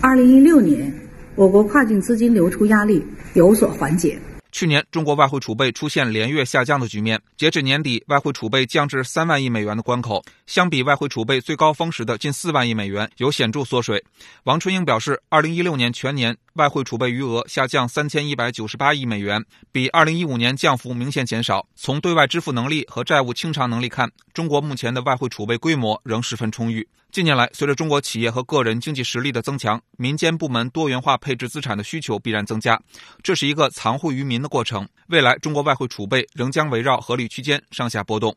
[0.01, 0.93] 二零一六年。
[1.35, 4.17] 我国跨境资金流出压力有所缓解。
[4.57, 14.01] 去年，中国外汇储备出现连月下降的局面，截至年底，外汇储备降至三万亿美元的关口，相比外汇储备最高峰时的近四万亿美元，有显著缩水。
[14.45, 21.67] 王春英表示，二零一六年全年外汇储备余额下降三千一百九十八亿美元，比二零一五年降幅明显减少。
[21.75, 26.87] 从对外支付能力和债务清偿能力看，中国目前的外汇储备规模仍十分充裕。
[27.15, 32.77] 近年来，随着中国企业和个人经济实力的增强，民间部门多元化配置资产的需求必然增加，
[33.23, 34.85] 这是一个藏汇于民的过程。
[35.07, 38.35] 未来，中国外汇储备仍将围绕合理区间上下波动。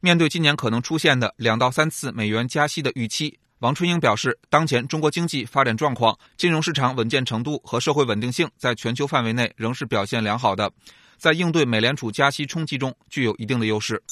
[0.00, 10.70] 面对今年可能出现的两到三次美元加息的预期，王春英表示，当前中国经济发展状况、金融市场稳健程度和社会稳定性在全球范围内仍是表现良好的，
[11.16, 14.02] 在应对美联储加息冲击中具有一定的优势。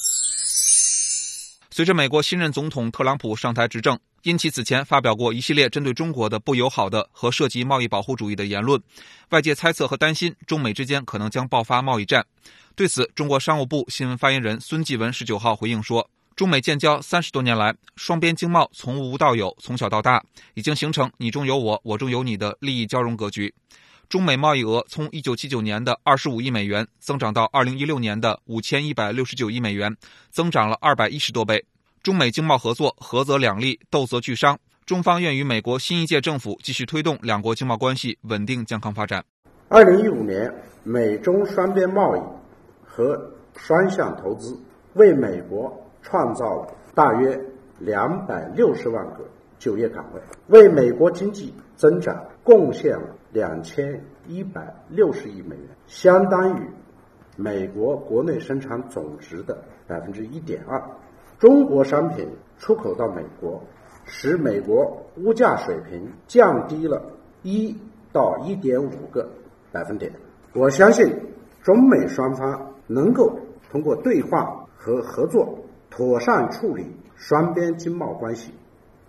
[1.72, 8.82] 随着美国新任总统特朗普上台执政，因其此前发表过一系列针对中国的不友好的和涉及贸易保护主义的言论，
[9.28, 12.26] 外界猜测和担心中美之间可能将爆发贸易战。
[12.74, 20.20] 对此，中国商务部新闻发言人孙继文十九号回应说：“中美建交三十多年来，双边经贸从无到有，从小到大，
[20.54, 23.54] 已经形成你中有我，我中有你的利益交融格局。
[24.10, 29.96] 中美贸易额从一九七九年的二十五亿美元增长到二零一六年的五千一百六十九亿美元，
[30.32, 31.64] 增长了二百一十多倍。
[32.02, 34.58] 中美经贸合作合则两利，斗则俱伤。
[34.84, 39.24] 中方愿与美国新一届政府继续推动两国经贸关系稳定健康发展。”
[39.70, 42.20] 二零一五年，美中双边贸易
[42.84, 43.16] 和
[43.56, 44.58] 双向投资
[44.94, 47.40] 为美国创造了大约
[47.78, 49.24] 两百六十万个
[49.60, 56.68] 就业岗位，为美国经济增长贡献了两千一百六十亿美元，相当于
[57.36, 60.82] 美国国内生产总值的百分之一点二。
[61.38, 63.62] 中国商品出口到美国，
[64.04, 67.12] 使美国物价水平降低了
[67.42, 67.76] 一
[68.12, 69.28] 到一点五个
[69.72, 70.12] 百分点。
[70.52, 71.14] 我相信，
[71.62, 73.38] 中美双方能够
[73.70, 78.52] 通过对话和合作，妥善处理双边经贸关系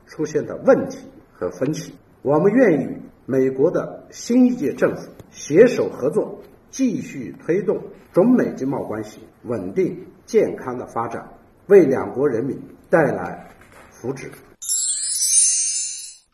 [0.06, 1.96] 出现的问题和分歧。
[2.22, 2.88] 我们愿意
[3.32, 11.32] 美国的新一届政府携手合作，继续推动中美经贸关系稳定健康的发展，
[11.68, 13.50] 为两国人民带来
[13.90, 14.30] 福祉。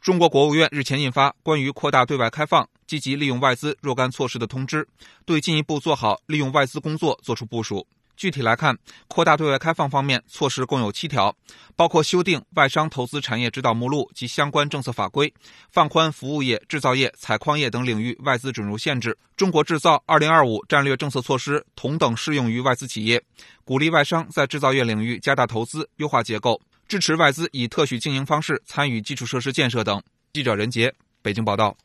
[0.02, 4.88] 中国国务院日前印发关于扩大对外开放、积极利用外资若干措施的通知，
[5.24, 7.86] 对进一步做好利用外资工作作出部署。
[8.18, 8.76] 具体来看，
[9.08, 11.34] 扩大对外开放方面，措施共有七条，
[11.76, 15.32] 包括修订外商投资产业指导目录及相关政策法规，
[15.72, 19.18] 放宽服务业、制造业、采矿业等领域外资准入限制。
[19.38, 23.24] 中国制造二零二五战略政策措施同等适用于外资企业，
[23.64, 26.60] 鼓励外商在制造业领域加大投资，优化结构。
[26.88, 30.02] 支持外资以特许经营方式参与基础设施建设等。
[30.34, 31.78] 记者任杰，北京报道。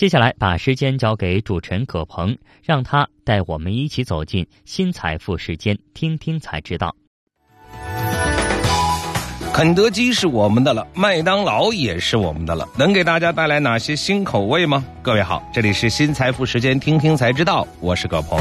[0.00, 2.34] 接下来，把时间交给主持人葛鹏，
[2.64, 6.96] 让他带我们一起走进新财富时间，听听才知道。
[9.52, 14.82] 肯德基是我们的了，麦当劳也是我们的了，能给大家带来哪些新口味吗？
[15.02, 18.40] 各位好，这里是新财富时间，听听才知道，我是葛鹏。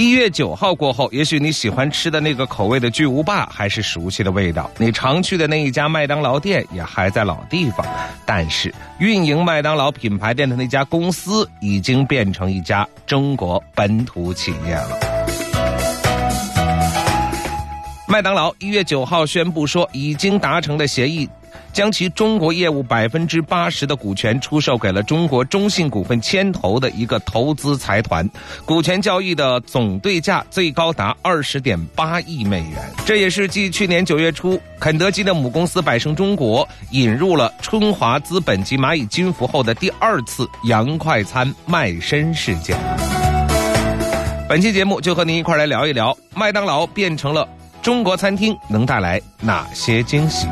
[0.00, 7.86] 一月九号过后，也许你喜欢吃的那个口味的巨无霸还是熟悉的味道，你常去的那一家麦当劳店也还在老地方，
[8.24, 14.98] 但是运营麦当劳品牌店的那家公司已经变成一家中国本土企业了。
[18.08, 21.28] 麦当劳一月九号宣布说，已经达成的协议，
[21.72, 28.28] 将其中国业务百分之八十的股权出售给了中国中信股份牵头的一个投资财团，
[28.64, 32.78] 股权交易的总对价最高达二十点八亿美元。
[33.04, 42.76] 这也是继去年九月初肯德基的母公司百胜中国引入了春华资本及蚂蚁金服后的第二次洋快餐卖身事件。
[44.48, 47.48] 本期节目就和您一块来聊一聊，麦当劳变成了。
[47.82, 50.46] 中国餐厅能带来哪些惊喜？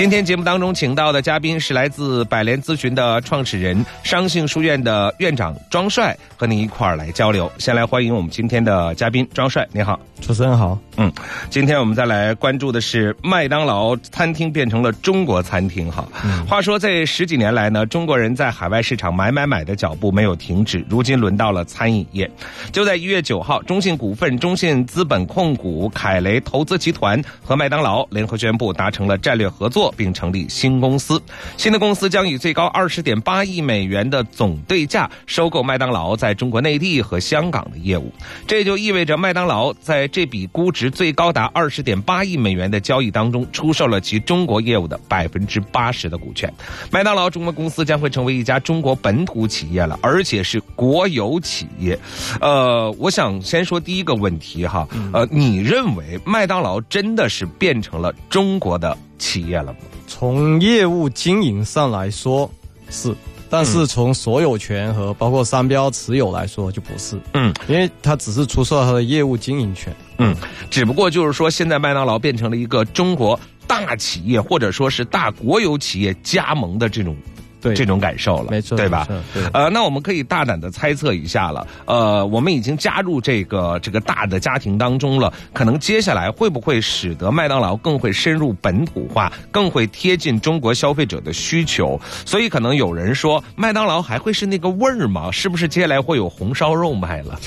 [0.00, 7.52] 今天节目当中请到的嘉宾是来自百联咨询的创始人、商信书院的院长庄帅，和您一块儿来交流。
[7.58, 10.78] 先来欢迎我们今天的嘉宾庄帅，你好，主持人好。
[10.96, 11.12] 嗯，
[11.50, 16.08] 今天我们再来关注的是麦当劳餐厅变成了中国餐厅哈。
[16.48, 22.30] 话说这十几年来呢，中国人在海外市场买买买的脚步没有停止，如今轮到了餐饮业。
[22.72, 29.89] 就在一月九号，中信股份、中信资本控股、凯雷投资集团和麦当劳联合宣布达成了战略合作。
[29.96, 31.20] 并成立新公司，
[31.56, 38.12] 新的公司将以最高二十点八亿美元的总对价收购麦当劳在中国内地和香港的业务。
[38.46, 46.52] 这就意味着麦当劳在这笔估值最高达二十点八亿美元的交易当中，出售了其中国业务的百分之八十的股权。
[46.90, 51.98] 麦当劳中国公司将会成为一家中国本土企业了，而且是国有企业。
[52.40, 58.96] 呃，我想先说第一个问题哈，呃，你认为麦当劳真的是变成了中国的？
[59.20, 59.78] 企业了吗？
[60.08, 62.50] 从业务经营上来说
[62.90, 63.14] 是，
[63.48, 67.16] 但是从所有权和包括商标持有来说就不是。
[67.34, 69.94] 嗯，因为它只是出售它的业务经营权。
[70.18, 70.34] 嗯，
[70.70, 77.16] 只不过就是说，现在麦当劳变成了一个中国大企业或者说是大国有企业加盟的这种
[77.60, 79.06] 对这种感受了，没错，对吧？
[79.34, 79.42] 对。
[79.52, 81.66] 呃，那我们可以大胆的猜测一下了。
[81.84, 92.00] 呃，我们已经加入这个这个大的家庭当中了，可能接下来会不会使得麦当劳更会深入本土化，更会贴近中国消费者的需求？
[92.24, 95.30] 所以可能有人说，麦当劳还会是那个味儿吗？
[95.30, 97.38] 是不是接下来会有红烧肉卖了？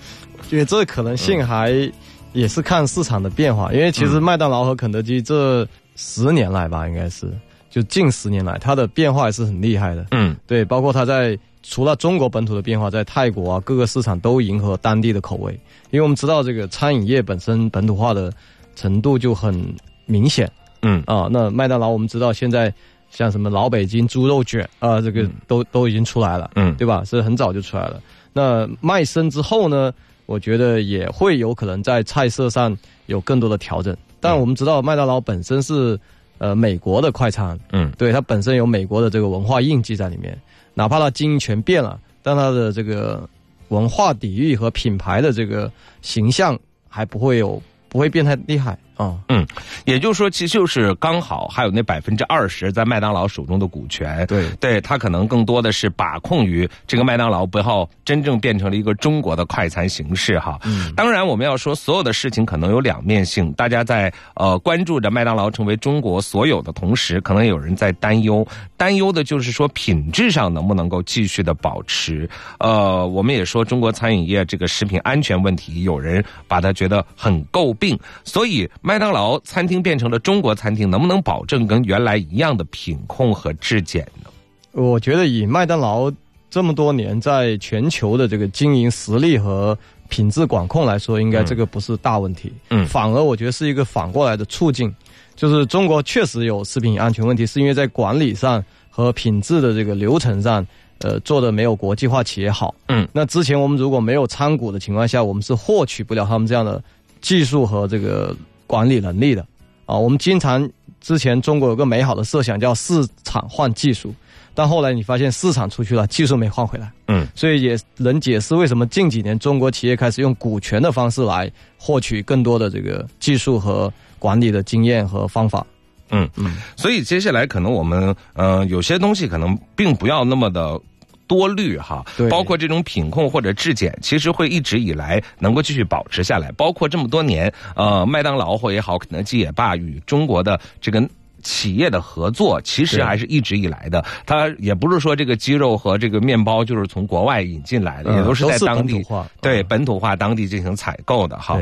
[0.50, 1.90] 因为这可能性还。
[2.32, 7.32] 也是看市场的变化，因为其实麦当劳和肯德基这十年来吧，应该是
[7.76, 10.06] 就近十年来，它的变化也是很厉害的。
[10.12, 15.52] 嗯，对，包括它在除了中国本土的变化，在泰国啊各个市场都迎合当地的口味。
[15.90, 18.32] 因为我们知道这个餐饮业本身本土化的
[18.76, 19.74] 程度就很
[20.06, 20.50] 明显。
[20.80, 22.72] 嗯啊，那麦当劳我们知道现在
[23.10, 26.52] 像什么老北京猪肉卷啊，这个都都已经出来了。
[26.54, 27.04] 嗯，对吧？
[27.04, 28.00] 是很早就出来了。
[28.32, 29.92] 那卖身之后呢？
[30.24, 35.96] 我觉得也会有可能在菜色上有更多的调整，但我们知道麦当劳本身是
[36.38, 40.38] 呃美国的快餐，嗯，对它本身有美国的这个文化印记在里面，
[40.74, 43.28] 哪怕它经营权变了，但它的这个
[43.68, 45.70] 文化底蕴和品牌的这个
[46.02, 46.58] 形象
[46.88, 48.78] 还不会有不会变太厉害。
[48.98, 49.46] 嗯嗯，
[49.84, 60.58] 也就是说，其实就是刚好还有那百分之二十在麦当劳手中的股权，对，对他可能更多的是把控于这个麦当劳，不要真正变成了一个中国的快餐形式哈。
[60.64, 68.46] 嗯，当然我们要说，所有的事情可能有两面性，大家在呃关注着麦当劳成为中国所有的同时，可能有人在担忧，
[68.78, 72.26] 担忧的就是说品质上能不能够继续的保持。
[72.60, 78.66] 呃，我们也说中国餐饮业这个食品安全问题，有人把它觉得很诟病，所以。
[78.86, 84.30] 麦当劳餐厅变成了中国餐厅，能不能保证跟原来一样的品控和质检呢？
[84.70, 86.08] 我觉得以麦当劳
[86.48, 89.76] 这么多年在全球的这个经营实力和
[90.08, 92.52] 品质管控来说，应该这个不是大问题。
[92.70, 94.94] 嗯，反而我觉得是一个反过来的促进，
[95.34, 100.64] 就是中国确实有食品安全问题，是因为在管理上和品质的这个流程上，
[100.98, 102.72] 呃，做的没有国际化企业好。
[102.86, 106.80] 嗯，那之前我们如果没有参股的情况下，我们是获取不了他们这样的
[107.20, 108.32] 技术和这个。
[108.66, 109.46] 管理能力的，
[109.84, 110.68] 啊，我们经常
[111.00, 114.14] 之前中国有个美好的设想叫市场换技术，
[114.54, 125.66] 但后来你发现市场出去了，技术没换回来，嗯，所以也能解释为什么近几年中国企业开始用股权的方式来获取更多的这个技术和管理的经验和方法，
[126.10, 126.28] 嗯。
[126.36, 130.80] 嗯，所以接下来可能我们呃有些东西可能并不要那么的。
[131.26, 136.50] 多虑哈，包括这种品控或者质检，其实会一直以来能够继续保持下来。
[136.52, 141.08] 包括这么多年，呃，麦当劳或也好，肯德基也罢，与中国的这个。
[141.46, 149.00] 企业的合作其实还是一直以来的，它也不是说这个鸡肉和这个面包就是从国外引进来的，也都是在当地
[149.40, 151.56] 对本土化当地进行采购的哈。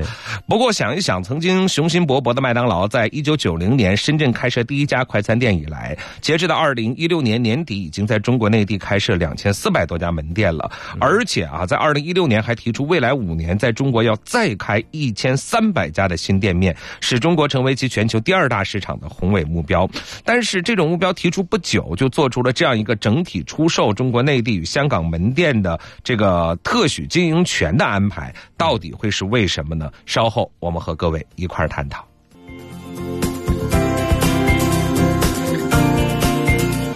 [0.48, 10.70] 不过想一想，曾经雄心勃勃的麦当劳，在一九九零年深圳开设第一家快餐店以来，截止到二零一六年年底，已经在中国内地开设两千四百多家门店了。
[10.98, 19.73] 而且啊，在二零一六年还提出未来五年在中国要再开一千三百家的新店面，使中国成为其全球第二大市场的宏伟目标。
[20.24, 29.90] 但是这种目标提出不久，就做出了这样一个整体出售中国内地与香港门店的这个特许经营权的安排，到底会是为什么呢？
[30.06, 32.06] 稍后我们和各位一块儿探讨。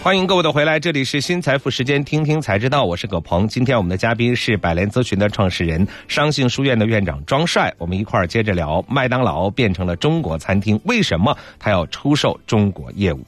[0.08, 3.46] 欢迎各位的回来，这里是新财富时间，听听才知道，我是葛鹏。
[3.46, 13.22] 今天我们的嘉宾是百联咨询的创始人、商信书院的院长庄帅，我们一块儿接着聊麦当劳变成了中国餐厅，为什么他要出售中国业务？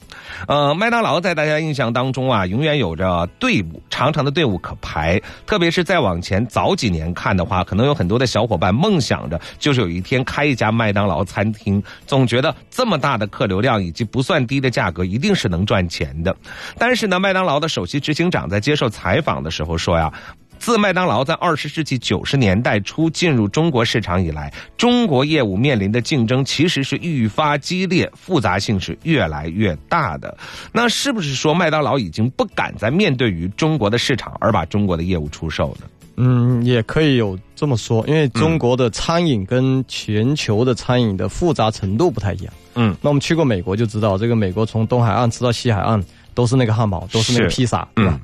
[0.47, 5.21] 呃，麦当劳在大家印象当中啊，永远有着队伍，长长的队伍可排。
[5.45, 16.35] 特别是再往前早几年看的话，可能有很多的小伙伴梦想着，就是有一天开一家麦当劳餐厅，总觉得这么大的客流量以及不算低的价格，一定是能赚钱的。
[16.77, 20.11] 但是呢，麦当劳的首席执行长在接受采访的时候说呀，
[20.59, 30.37] 自麦当劳在二十世纪九十年代初进入中国市场以来，中国业务面临的竞争其实是愈发激烈，复杂性是越来越大的。
[30.71, 35.87] 那是不是说麦当劳已经不敢再面对于中国的市场而把中国的业务出售呢？
[36.17, 42.53] 嗯，也可以有这么说，因为中国的餐饮跟全球的餐饮的复杂程度不太一样。
[42.75, 46.03] 嗯，那我们去过美国就知道，这个美国从东海岸吃到西海岸。
[46.33, 48.19] 都是那个汉堡，都是那个披萨，对吧？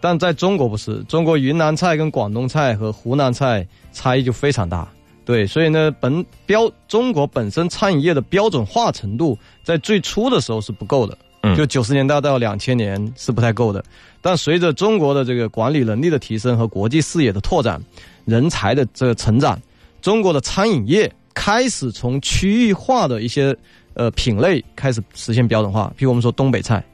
[0.00, 4.88] 但在中国不是，中国云南菜跟广东菜和湖南菜差异就非常大，
[5.24, 11.16] 对，所以呢，本标中国本身餐饮业的标准化程度在最初的时候是不够的，
[11.56, 13.84] 就九十年代到两千年是不太够的。
[14.20, 17.80] 但随着中国的这个管理能力的提升和国际视野的拓展，
[18.24, 19.56] 人才的这个成长，
[20.00, 23.56] 中国的餐饮业开始从区域化的一些
[23.94, 26.84] 呃品类开始实现标准化，比如我们说东北菜。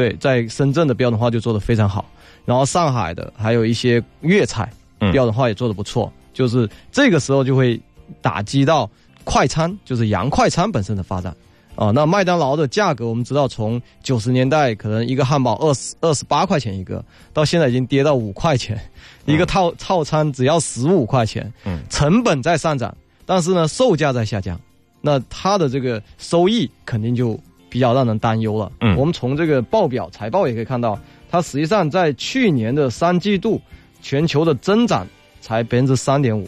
[0.00, 2.02] 对，在深圳的标准化就做得非常好，
[2.46, 4.72] 然后上海的还有一些粤菜
[5.12, 7.78] 标准化也做得不错，就是这个时候就会
[8.22, 8.88] 打击到
[9.24, 11.36] 快餐，就是洋快餐本身的发展。
[11.76, 18.80] 啊，那麦当劳的价格我们知道，从九十年代可能一个汉堡二十二十八块钱一个，到现在已经跌到五块钱，
[19.26, 22.94] 一个套套餐只要十五块钱，嗯，成本在上涨，
[23.26, 24.58] 但是呢，售价在下降，
[25.02, 27.38] 那它的这个收益肯定就
[27.70, 28.70] 比较让人担忧了。
[28.80, 30.98] 嗯，我们从这个报表财报也可以看到，
[31.30, 33.58] 它实际上在去年的三季度，
[34.02, 35.06] 全球的增长
[35.40, 36.46] 才百分之三点五，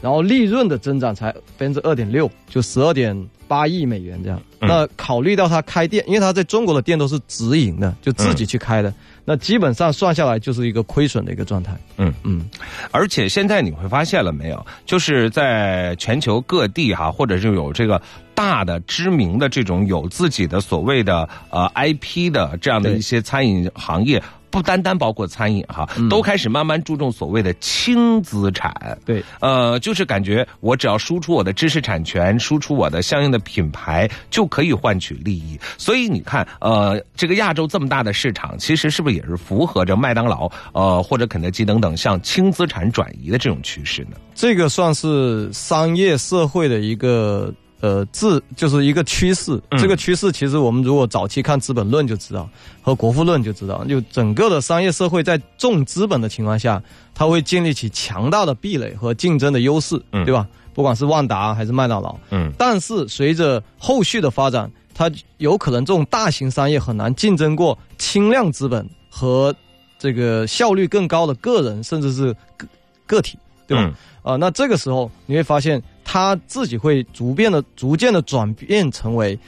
[0.00, 3.16] 然后利润的增长才百分之二点六，就十二点。
[3.48, 8.90] 八亿美元这样，那考虑到他开店，因为他在中国的店都是直营的，就自己去开的，
[9.24, 11.72] 那基本上算下来就是一个亏损的一个状态。
[11.96, 12.48] 嗯嗯，
[12.90, 18.00] 而且现在你会发现了没有，就是在全球各地哈，或者是有这个
[18.34, 24.22] 大的知名的这种有自己的所谓的呃 IP 的这样的一些餐饮行业。
[24.52, 28.96] 不单单包括餐饮哈，都开始慢慢注重所谓的轻资产。
[29.06, 35.58] 对，呃，就是感觉我只要输出我的知识产权，输出我的相应的品牌，就可以换取利益。
[35.78, 44.18] 所以你看，呃，这个亚洲这么大的市场，其实是不是也是符合着麦当劳、呃或者肯德基等等向轻资产转移的这种趋势呢？
[44.34, 47.52] 这个算是商业社会的一个。
[47.82, 49.60] 呃，自就是一个趋势。
[49.72, 52.48] 这个趋势其实我们如果早期看《资本论》就知道，
[52.80, 56.80] 和《国富论》就知道，就整个的商业社会在重资本的情况下，
[57.12, 60.46] 它会建立起强大的壁垒和竞争的优势，对吧？
[60.72, 62.16] 不管是万达还是麦当劳。
[62.30, 62.52] 嗯。
[62.56, 69.52] 但是随着后续的发展，它有可能这种大型商业很难竞争过轻量资本和
[69.98, 72.64] 这个效率更高的个人甚至是个
[73.08, 73.92] 个体，对吧？
[74.22, 75.82] 啊，那这个时候你会发现。
[76.04, 79.38] 他自己会逐渐的、逐渐的转变成为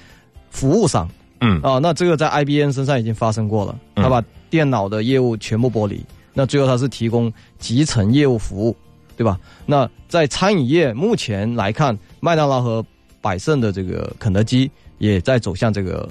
[0.50, 1.08] 服务商，
[1.40, 3.78] 嗯啊，那这个在 IBM 身上已经发生过了。
[3.96, 8.76] 他把电脑的业务全部剥离，那最后他是提供集成业务服务，
[9.16, 9.38] 对吧？
[9.66, 12.84] 那在餐饮业目前来看，麦当劳和
[13.20, 16.08] 百胜的这个肯德基也在走向这个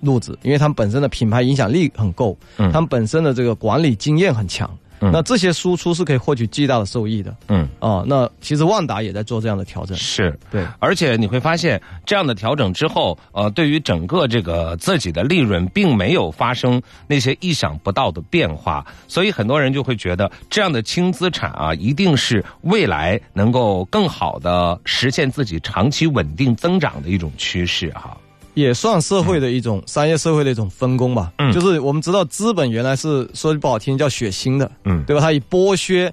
[0.00, 4.68] 路子，因为他们本身的品牌影响力很够，嗯，他们本身的这个管理经验很强。
[5.00, 7.34] 那这些输出是可以获取巨大的收益的。
[7.48, 9.96] 嗯，哦，那其实万达也在做这样的调整。
[9.96, 10.66] 是，对。
[10.78, 28.16] 而且你会发现，这样的调整之后，呃，对于整个这个自己的利润，并没有发生那些意想不到的变化，所以很多人就会觉得，这样的轻资产啊，一定是未来能够更好的实现自己长期稳定增长的一种趋势哈。
[28.56, 31.30] 也算社会的一种商业社会的一种分工吧。
[31.36, 35.20] 嗯，就是我们知道资本原来是说句不好听叫血腥的，嗯，对吧？
[35.20, 36.10] 它以剥削，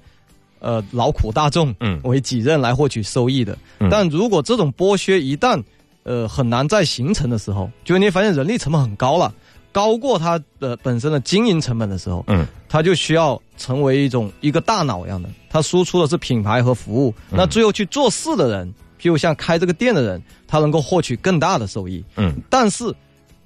[0.58, 3.56] 呃，劳苦大众，嗯，为己任来获取收益的。
[3.90, 5.60] 但如果这种剥削一旦，
[6.02, 9.32] 呃，很难再形成的时候，就你发现人力成本很高了，
[9.72, 18.74] 高过它的本身的经营成本的时候，嗯，它就需要成为一种一个大脑一样的，它输出的是品牌和服务，那最后去做事的人。
[19.10, 22.02] 就像开这个店的人，他能够获取更大的收益。
[22.16, 22.92] 嗯，但是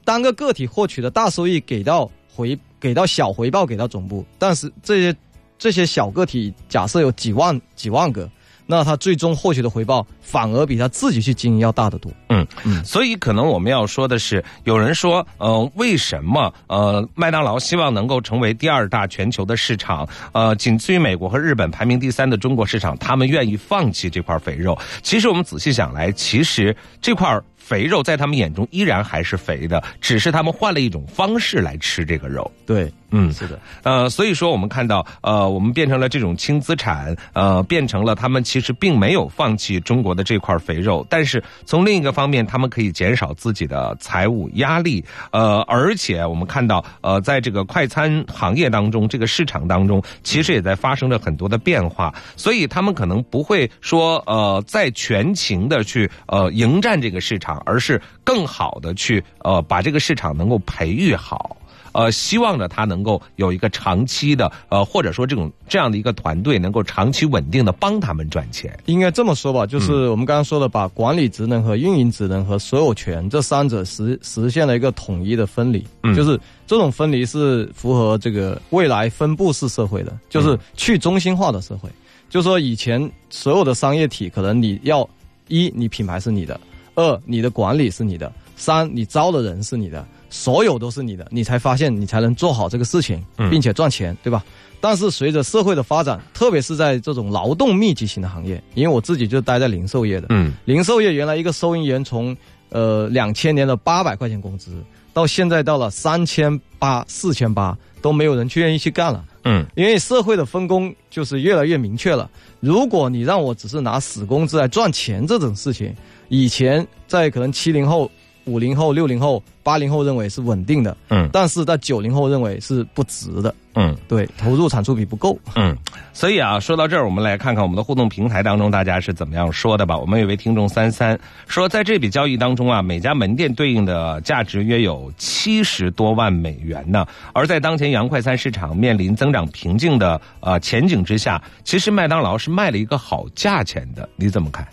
[0.05, 5.17] 单个个体获取的大收益给到回给到小回报给到总部，但是这些
[5.59, 8.31] 这些小个体假设有几万几万个。
[8.71, 12.12] 那他最终获取的回报反而比他自己去经营要大得多。
[12.29, 24.79] 嗯嗯，所以可能我们要说的是，有人说，呃，为什么呃麦当劳希望能够成为第二大全球的市场，呃，仅次于美国和日本排名第三的中国市场，他们愿意放弃这块肥肉？
[25.03, 27.41] 其实我们仔细想来，其实这块。
[27.57, 32.51] 肥肉在他们眼中依然还是肥的，只是他们换了一种方式来吃这个肉。
[32.64, 57.49] 对，嗯，是的，呃，所以说我们看到，呃，我们变成了这种轻资产，呃，变成了他们其实并没有放弃中国的这块肥肉，但是从另一个方面，他们可以减少自己的财务压力，呃，而且我们看到，呃，在这个快餐行业当中，这个市场当中，其实也在发生着很多的变化，所以他们可能不会说，呃，在全情的去呃迎战这个市场。
[57.65, 61.57] 而是更好的去呃把这个市场能够培育好，
[61.93, 68.78] 呃，希望呢他能够有一个长期的呃或者说这种这样的一个团队能够长期稳定的帮他们赚钱。
[68.86, 75.84] 应该这么说吧，就是我们刚刚说的，把管理职能和运营职能和所有权这三者实实现了一个统一的分离。
[76.03, 81.89] 嗯，就是这种分离是符合这个未来分布式社会的，就是去中心化的社会。
[82.30, 85.09] 就说以前所有的商业体，可能你要
[85.49, 86.61] 一你品牌是你的。
[86.95, 94.45] 二，你的管理是你的；三，你招的人是你的，所有都是你的，你才发现你才能做好这个事情，并且赚钱，对吧？
[94.81, 102.37] 但是随着社会的发展，特别是在这种劳动密集型的行业，因为我自己就待在零售业的，嗯，零售业原来一个收银员从
[102.68, 104.72] 呃两千年的八百块钱工资。
[105.14, 109.24] 到现在到了三千八、四千八，都没有人去愿意去干了。
[109.43, 112.31] 嗯，因为社会的分工就是越来越明确了。
[112.61, 115.93] 如果你让我只是拿死工资来赚钱这种事情，
[116.29, 118.09] 以前在可能七零后、
[118.49, 125.77] 五零后、六零后、八零后认为是稳定的，嗯，但是在九零后认为是不值的，嗯，对，投入产出比不够，嗯，
[126.13, 129.97] 所以啊，说到这儿，我们来看看我们的互动平台当中大家是怎么样说的吧。
[129.97, 137.07] 我们有位听众三三说，在这笔交易当中啊，每家门店对应的价值约有七十多万美元呢。
[137.35, 144.67] 而在当前洋快餐市场面临增长瓶颈的呃前景之下，其实麦当劳是卖了一个好价钱的，你怎么看？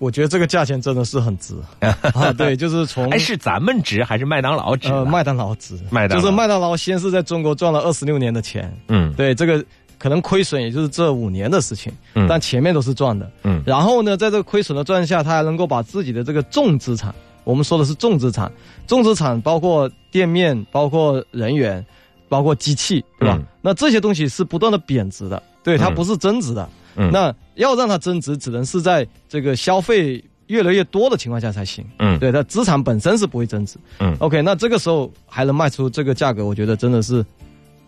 [0.00, 1.54] 我觉得这个价钱真的是很值。
[1.78, 2.32] 啊！
[2.32, 4.88] 对，就是从哎，是咱们值还是麦当劳值？
[4.88, 9.62] 呃，麦当劳值，麦当就是麦当劳先是在中国赚了二十六年的钱，嗯，对，这个
[9.98, 18.50] 可能亏损也就是这五年的事情，嗯，但前面都是赚的，嗯，然后呢，在这个亏损的状态下，他还能够把自己的这个重资产，我们说的是重资产，
[18.86, 21.84] 重资产包括店面、包括人员、
[22.26, 23.36] 包括机器，对吧？
[23.38, 26.62] 嗯、那这些东西是不断的贬值的，对，它不是增值的。
[26.62, 26.79] 嗯，
[27.10, 31.84] 那要让它增值，只能是在这个消费越来越多的情况下才行。
[31.98, 33.76] 嗯，对，它资产本身是不会增值。
[34.00, 37.24] 嗯，OK，那这个时候还能卖出这个价格，我觉得真的是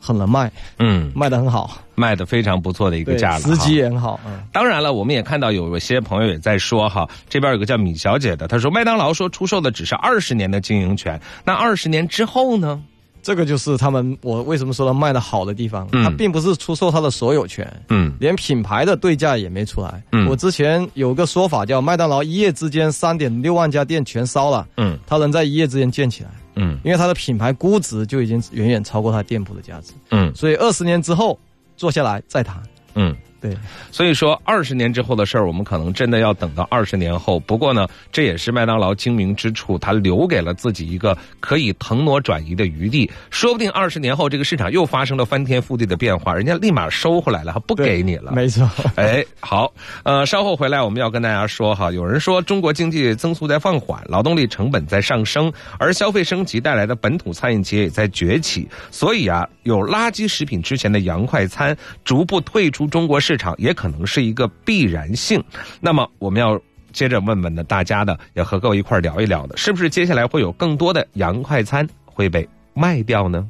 [0.01, 0.51] 很能卖。
[0.79, 3.41] 嗯，卖的很好，卖的非常不错的一个价了。
[3.41, 4.21] 时机也很好。
[4.25, 12.83] 嗯，当然了，我们也看到有一些朋友也在说哈，这边有个叫米小姐的，她说麦当劳说出售的只是二十年的经营权，那二十年之后呢？
[13.23, 20.03] 这个就是他们我为什么说他卖的好的地方，嗯、它并不是出售他的所有权，嗯，连品牌的对价也没出来。
[20.11, 31.39] 嗯，我之前有个说法叫麦当劳一夜之间三点六万家店全烧了，嗯，它能在一夜之间建起来，嗯，因为他的品牌估值就已经远远超过他店铺的价值，嗯，所以二十年之后
[31.77, 32.61] 坐下来再谈，
[32.95, 33.17] 嗯。
[33.43, 33.57] 对，
[33.91, 37.41] 所以说二十年之后的事儿，我们可能真的要等到二十年后。
[37.41, 43.11] 不过呢，这也是麦当劳精明之处，它留给了自己一个可以腾挪转移的余地。
[43.31, 48.31] 说不定二十年后，这个市场又发生了翻天覆地的变化，人家立马收回来了，不给你了。
[48.31, 48.71] 没错。
[48.95, 49.73] 哎，好，
[50.05, 63.32] 呃，稍后回来我们要跟大家说哈，有人说中国经济增速在放缓，劳动力成本在上升，而消费升级带来的本土餐饮企业也在崛起，所以啊，有垃圾食品之前的洋快餐逐步退出中国市。
[63.33, 65.43] 市场也可能是一个必然性，
[65.81, 66.61] 那么我们要
[66.93, 73.49] 接着问问呢，大家的也和各位一块聊一聊的，是不是接下来会有更多的洋快餐会被卖掉呢？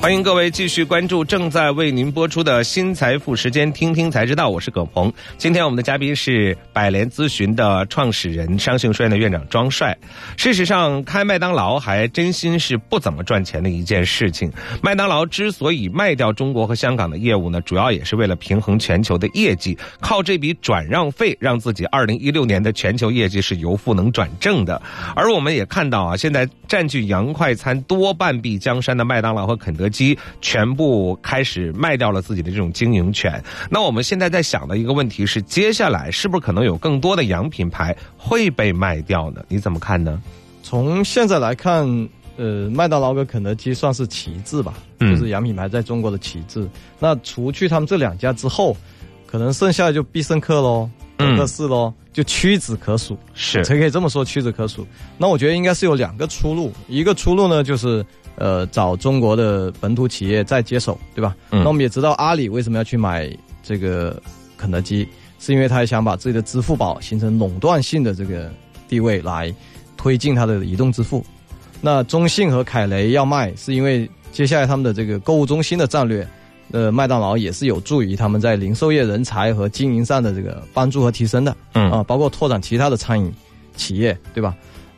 [0.00, 4.48] 欢迎各位继续关注正在为您播出的新财富时间，听听才知道。
[4.48, 5.12] 我是葛鹏。
[5.36, 9.94] 今天我们的嘉宾是百联咨询的创始人、商信书院的院长庄帅。
[10.38, 14.50] 事实上，开麦当劳还真心是不怎么赚钱的一件事情。
[14.82, 24.80] 麦当劳之所以卖掉中国和香港的业务呢，主要也是为了平衡全球的业绩，靠这笔转让费让自己二零一六年的全球业绩是由负能转正的。
[25.14, 30.00] 而我们也看到啊，现在占据洋快餐多半壁江山的麦当劳和肯德基。
[30.00, 33.44] 机全部开始卖掉了自己的这种经营权。
[33.68, 39.42] 那我们现在在想的一个问题是，接下来是不是可能有更多的洋品牌会被卖掉呢？
[39.46, 40.18] 你怎么看呢？
[40.62, 41.84] 从现在来看，
[42.38, 46.66] 呃，麦当劳跟肯德基算是旗帜吧，嗯、就是洋品牌在中国的旗帜。
[46.98, 48.74] 那除去他们这两家之后，
[49.26, 50.88] 可能剩下的就必胜客喽、
[51.18, 53.18] 德克士喽，就屈指可数。
[53.34, 54.86] 是，才可以这么说，屈指可数。
[55.18, 58.02] 那我觉得应该是有两个出路，一个出路呢就是。
[58.40, 61.36] 呃，找中国的本土企业再接手，对吧？
[61.50, 63.30] 嗯、那我们也知道阿里为什么要去买
[63.62, 64.20] 这个
[64.56, 65.06] 肯德基，
[65.38, 68.50] 是因为他想把自己的支付宝形成垄断性的这个
[68.88, 69.54] 地位，来
[69.94, 71.22] 推进它的移动支付。
[71.82, 76.26] 那中信和凯雷要卖，是因为接下来他们的这个购物中心的战略，
[76.72, 81.54] 呃，麦当劳也是有助于他们在零售业人才和经营上的这个帮助和提升的。
[81.74, 83.30] 嗯啊，包括拓展其他的餐饮
[83.76, 84.56] 企业，对吧？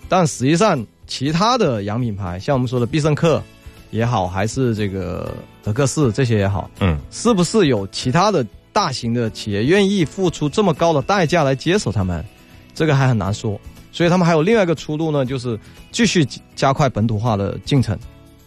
[0.09, 0.81] 但实际上。
[1.07, 3.43] 其他的洋品牌，像我们说的必胜客
[3.91, 12.25] 也好，还是这个德克士这些也好，嗯，是不是有其他的大型的企业愿意付出这么高的代价来接手他们？
[12.75, 13.61] 这个还很难说。
[13.95, 15.59] 所以他们还有另外一个出路呢，就是
[15.91, 17.99] 继续加快本土化的进程。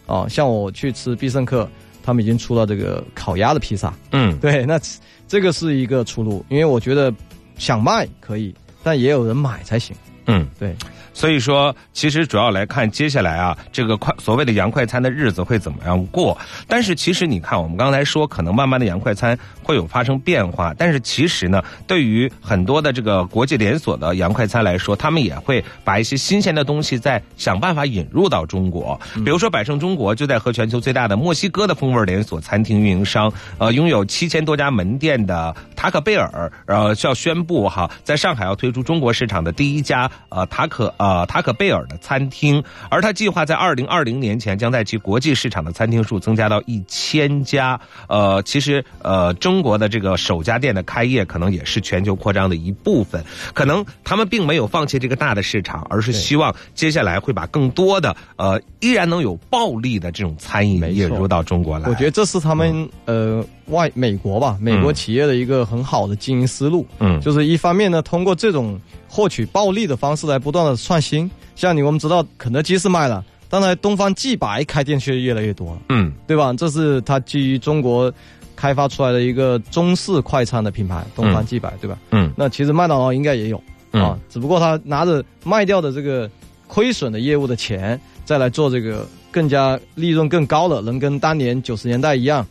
[0.04, 1.68] 啊，像我去吃必胜客，
[2.02, 3.94] 他们已经出了这个烤鸭的披萨。
[4.10, 4.80] 嗯，对，那
[5.28, 7.14] 这个是一个出路，因为我觉得
[7.58, 8.52] 想卖可以，
[8.82, 9.94] 但也有人买才行。
[10.26, 10.74] 嗯，对。
[11.16, 16.36] 所以说，其实主要来看接下来啊，这个快所谓的洋快餐的日子会怎么样过。
[16.68, 20.74] 但是其实你看，我们刚才说，可能慢慢的洋快餐会有发生变化。
[20.76, 29.00] 但是其实呢，对于很多的这个国际连锁的洋快餐来说，他们也会把一些新鲜的东西再想办法引入到中国。
[29.24, 40.92] 比如说，百胜中国就在和全球最大的墨西哥的风味连锁餐厅运营商，呃，拥有七千多家门店的塔可贝尔，呃，要宣布哈，在上海要推出中国市场的第一家呃塔可。
[40.98, 47.78] 呃，塔可贝尔的餐厅，而他计划在二零二零年前将在其国际市场的餐厅数增加到一千家。
[48.08, 53.24] 呃，其实呃，中国的这个首家店的开业，可能也是全球扩张的一部分。
[53.54, 61.88] 可能他们并没有放弃这个大的市场，而是希望接下来会把更多的呃，依然能有暴利的这种餐饮引入到中国来。
[61.88, 66.86] 我觉得这是他们呃外美国吧，美国企业的一个很好的经营思路。
[66.98, 68.80] 嗯，就是一方面呢，通过这种。
[69.08, 76.52] 获取暴利的方式来不断的创新，像你我们知道肯德基是卖了，当然东方既白开店却越来越多了，嗯，对吧？
[76.52, 78.12] 这是它基于中国
[78.54, 81.96] 开发出来的一个中式快餐的品牌，东方既白，对吧？
[82.10, 83.62] 嗯，那其实麦当劳应该也有
[83.92, 86.28] 啊，只不过他拿着卖掉的这个
[86.66, 92.46] 亏损的业务的钱，再来做这个更加利润更高的，能跟当年九十年代一样，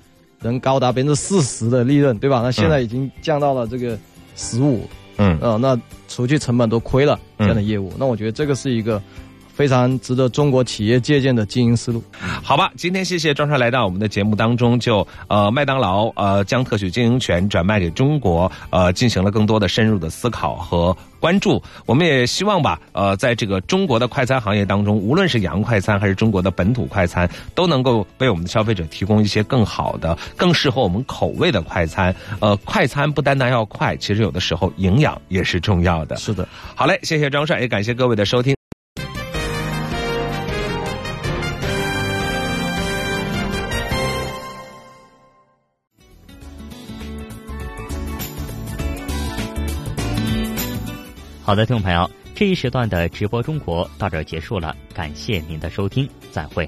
[0.46, 2.41] 能高达百分之四十的利润，对吧？
[2.41, 3.98] 那现在已经降到了这个
[4.36, 4.88] 十五。
[5.18, 9.02] 嗯，呃，那除去成本都亏了这样的业务，那我觉得这个是一个。
[9.56, 12.03] 非常值得中国企业借鉴的经营思路。
[12.43, 21.62] 好吧，今天谢谢庄帅来到我们的节目当中，就呃麦当劳呃将特许经营权转卖给中国，呃进行了更多的深入的思考和关注。
[21.86, 32.14] 我们也希望吧，呃在这个中国的快餐行业当中，无论是洋快餐还是中国的本土快餐，都能够为我们的消费者提供一些更好的、更适合我们口味的快餐。
[32.41, 36.18] 呃，快餐不单单要快，其实有的时候营养也是重要的。
[36.18, 38.53] 是的，好嘞，谢谢张帅，也感谢各位的收听。
[51.46, 56.68] 好的，听众朋友，这一时段的直播中国到这儿结束了，感谢您的收听，再会。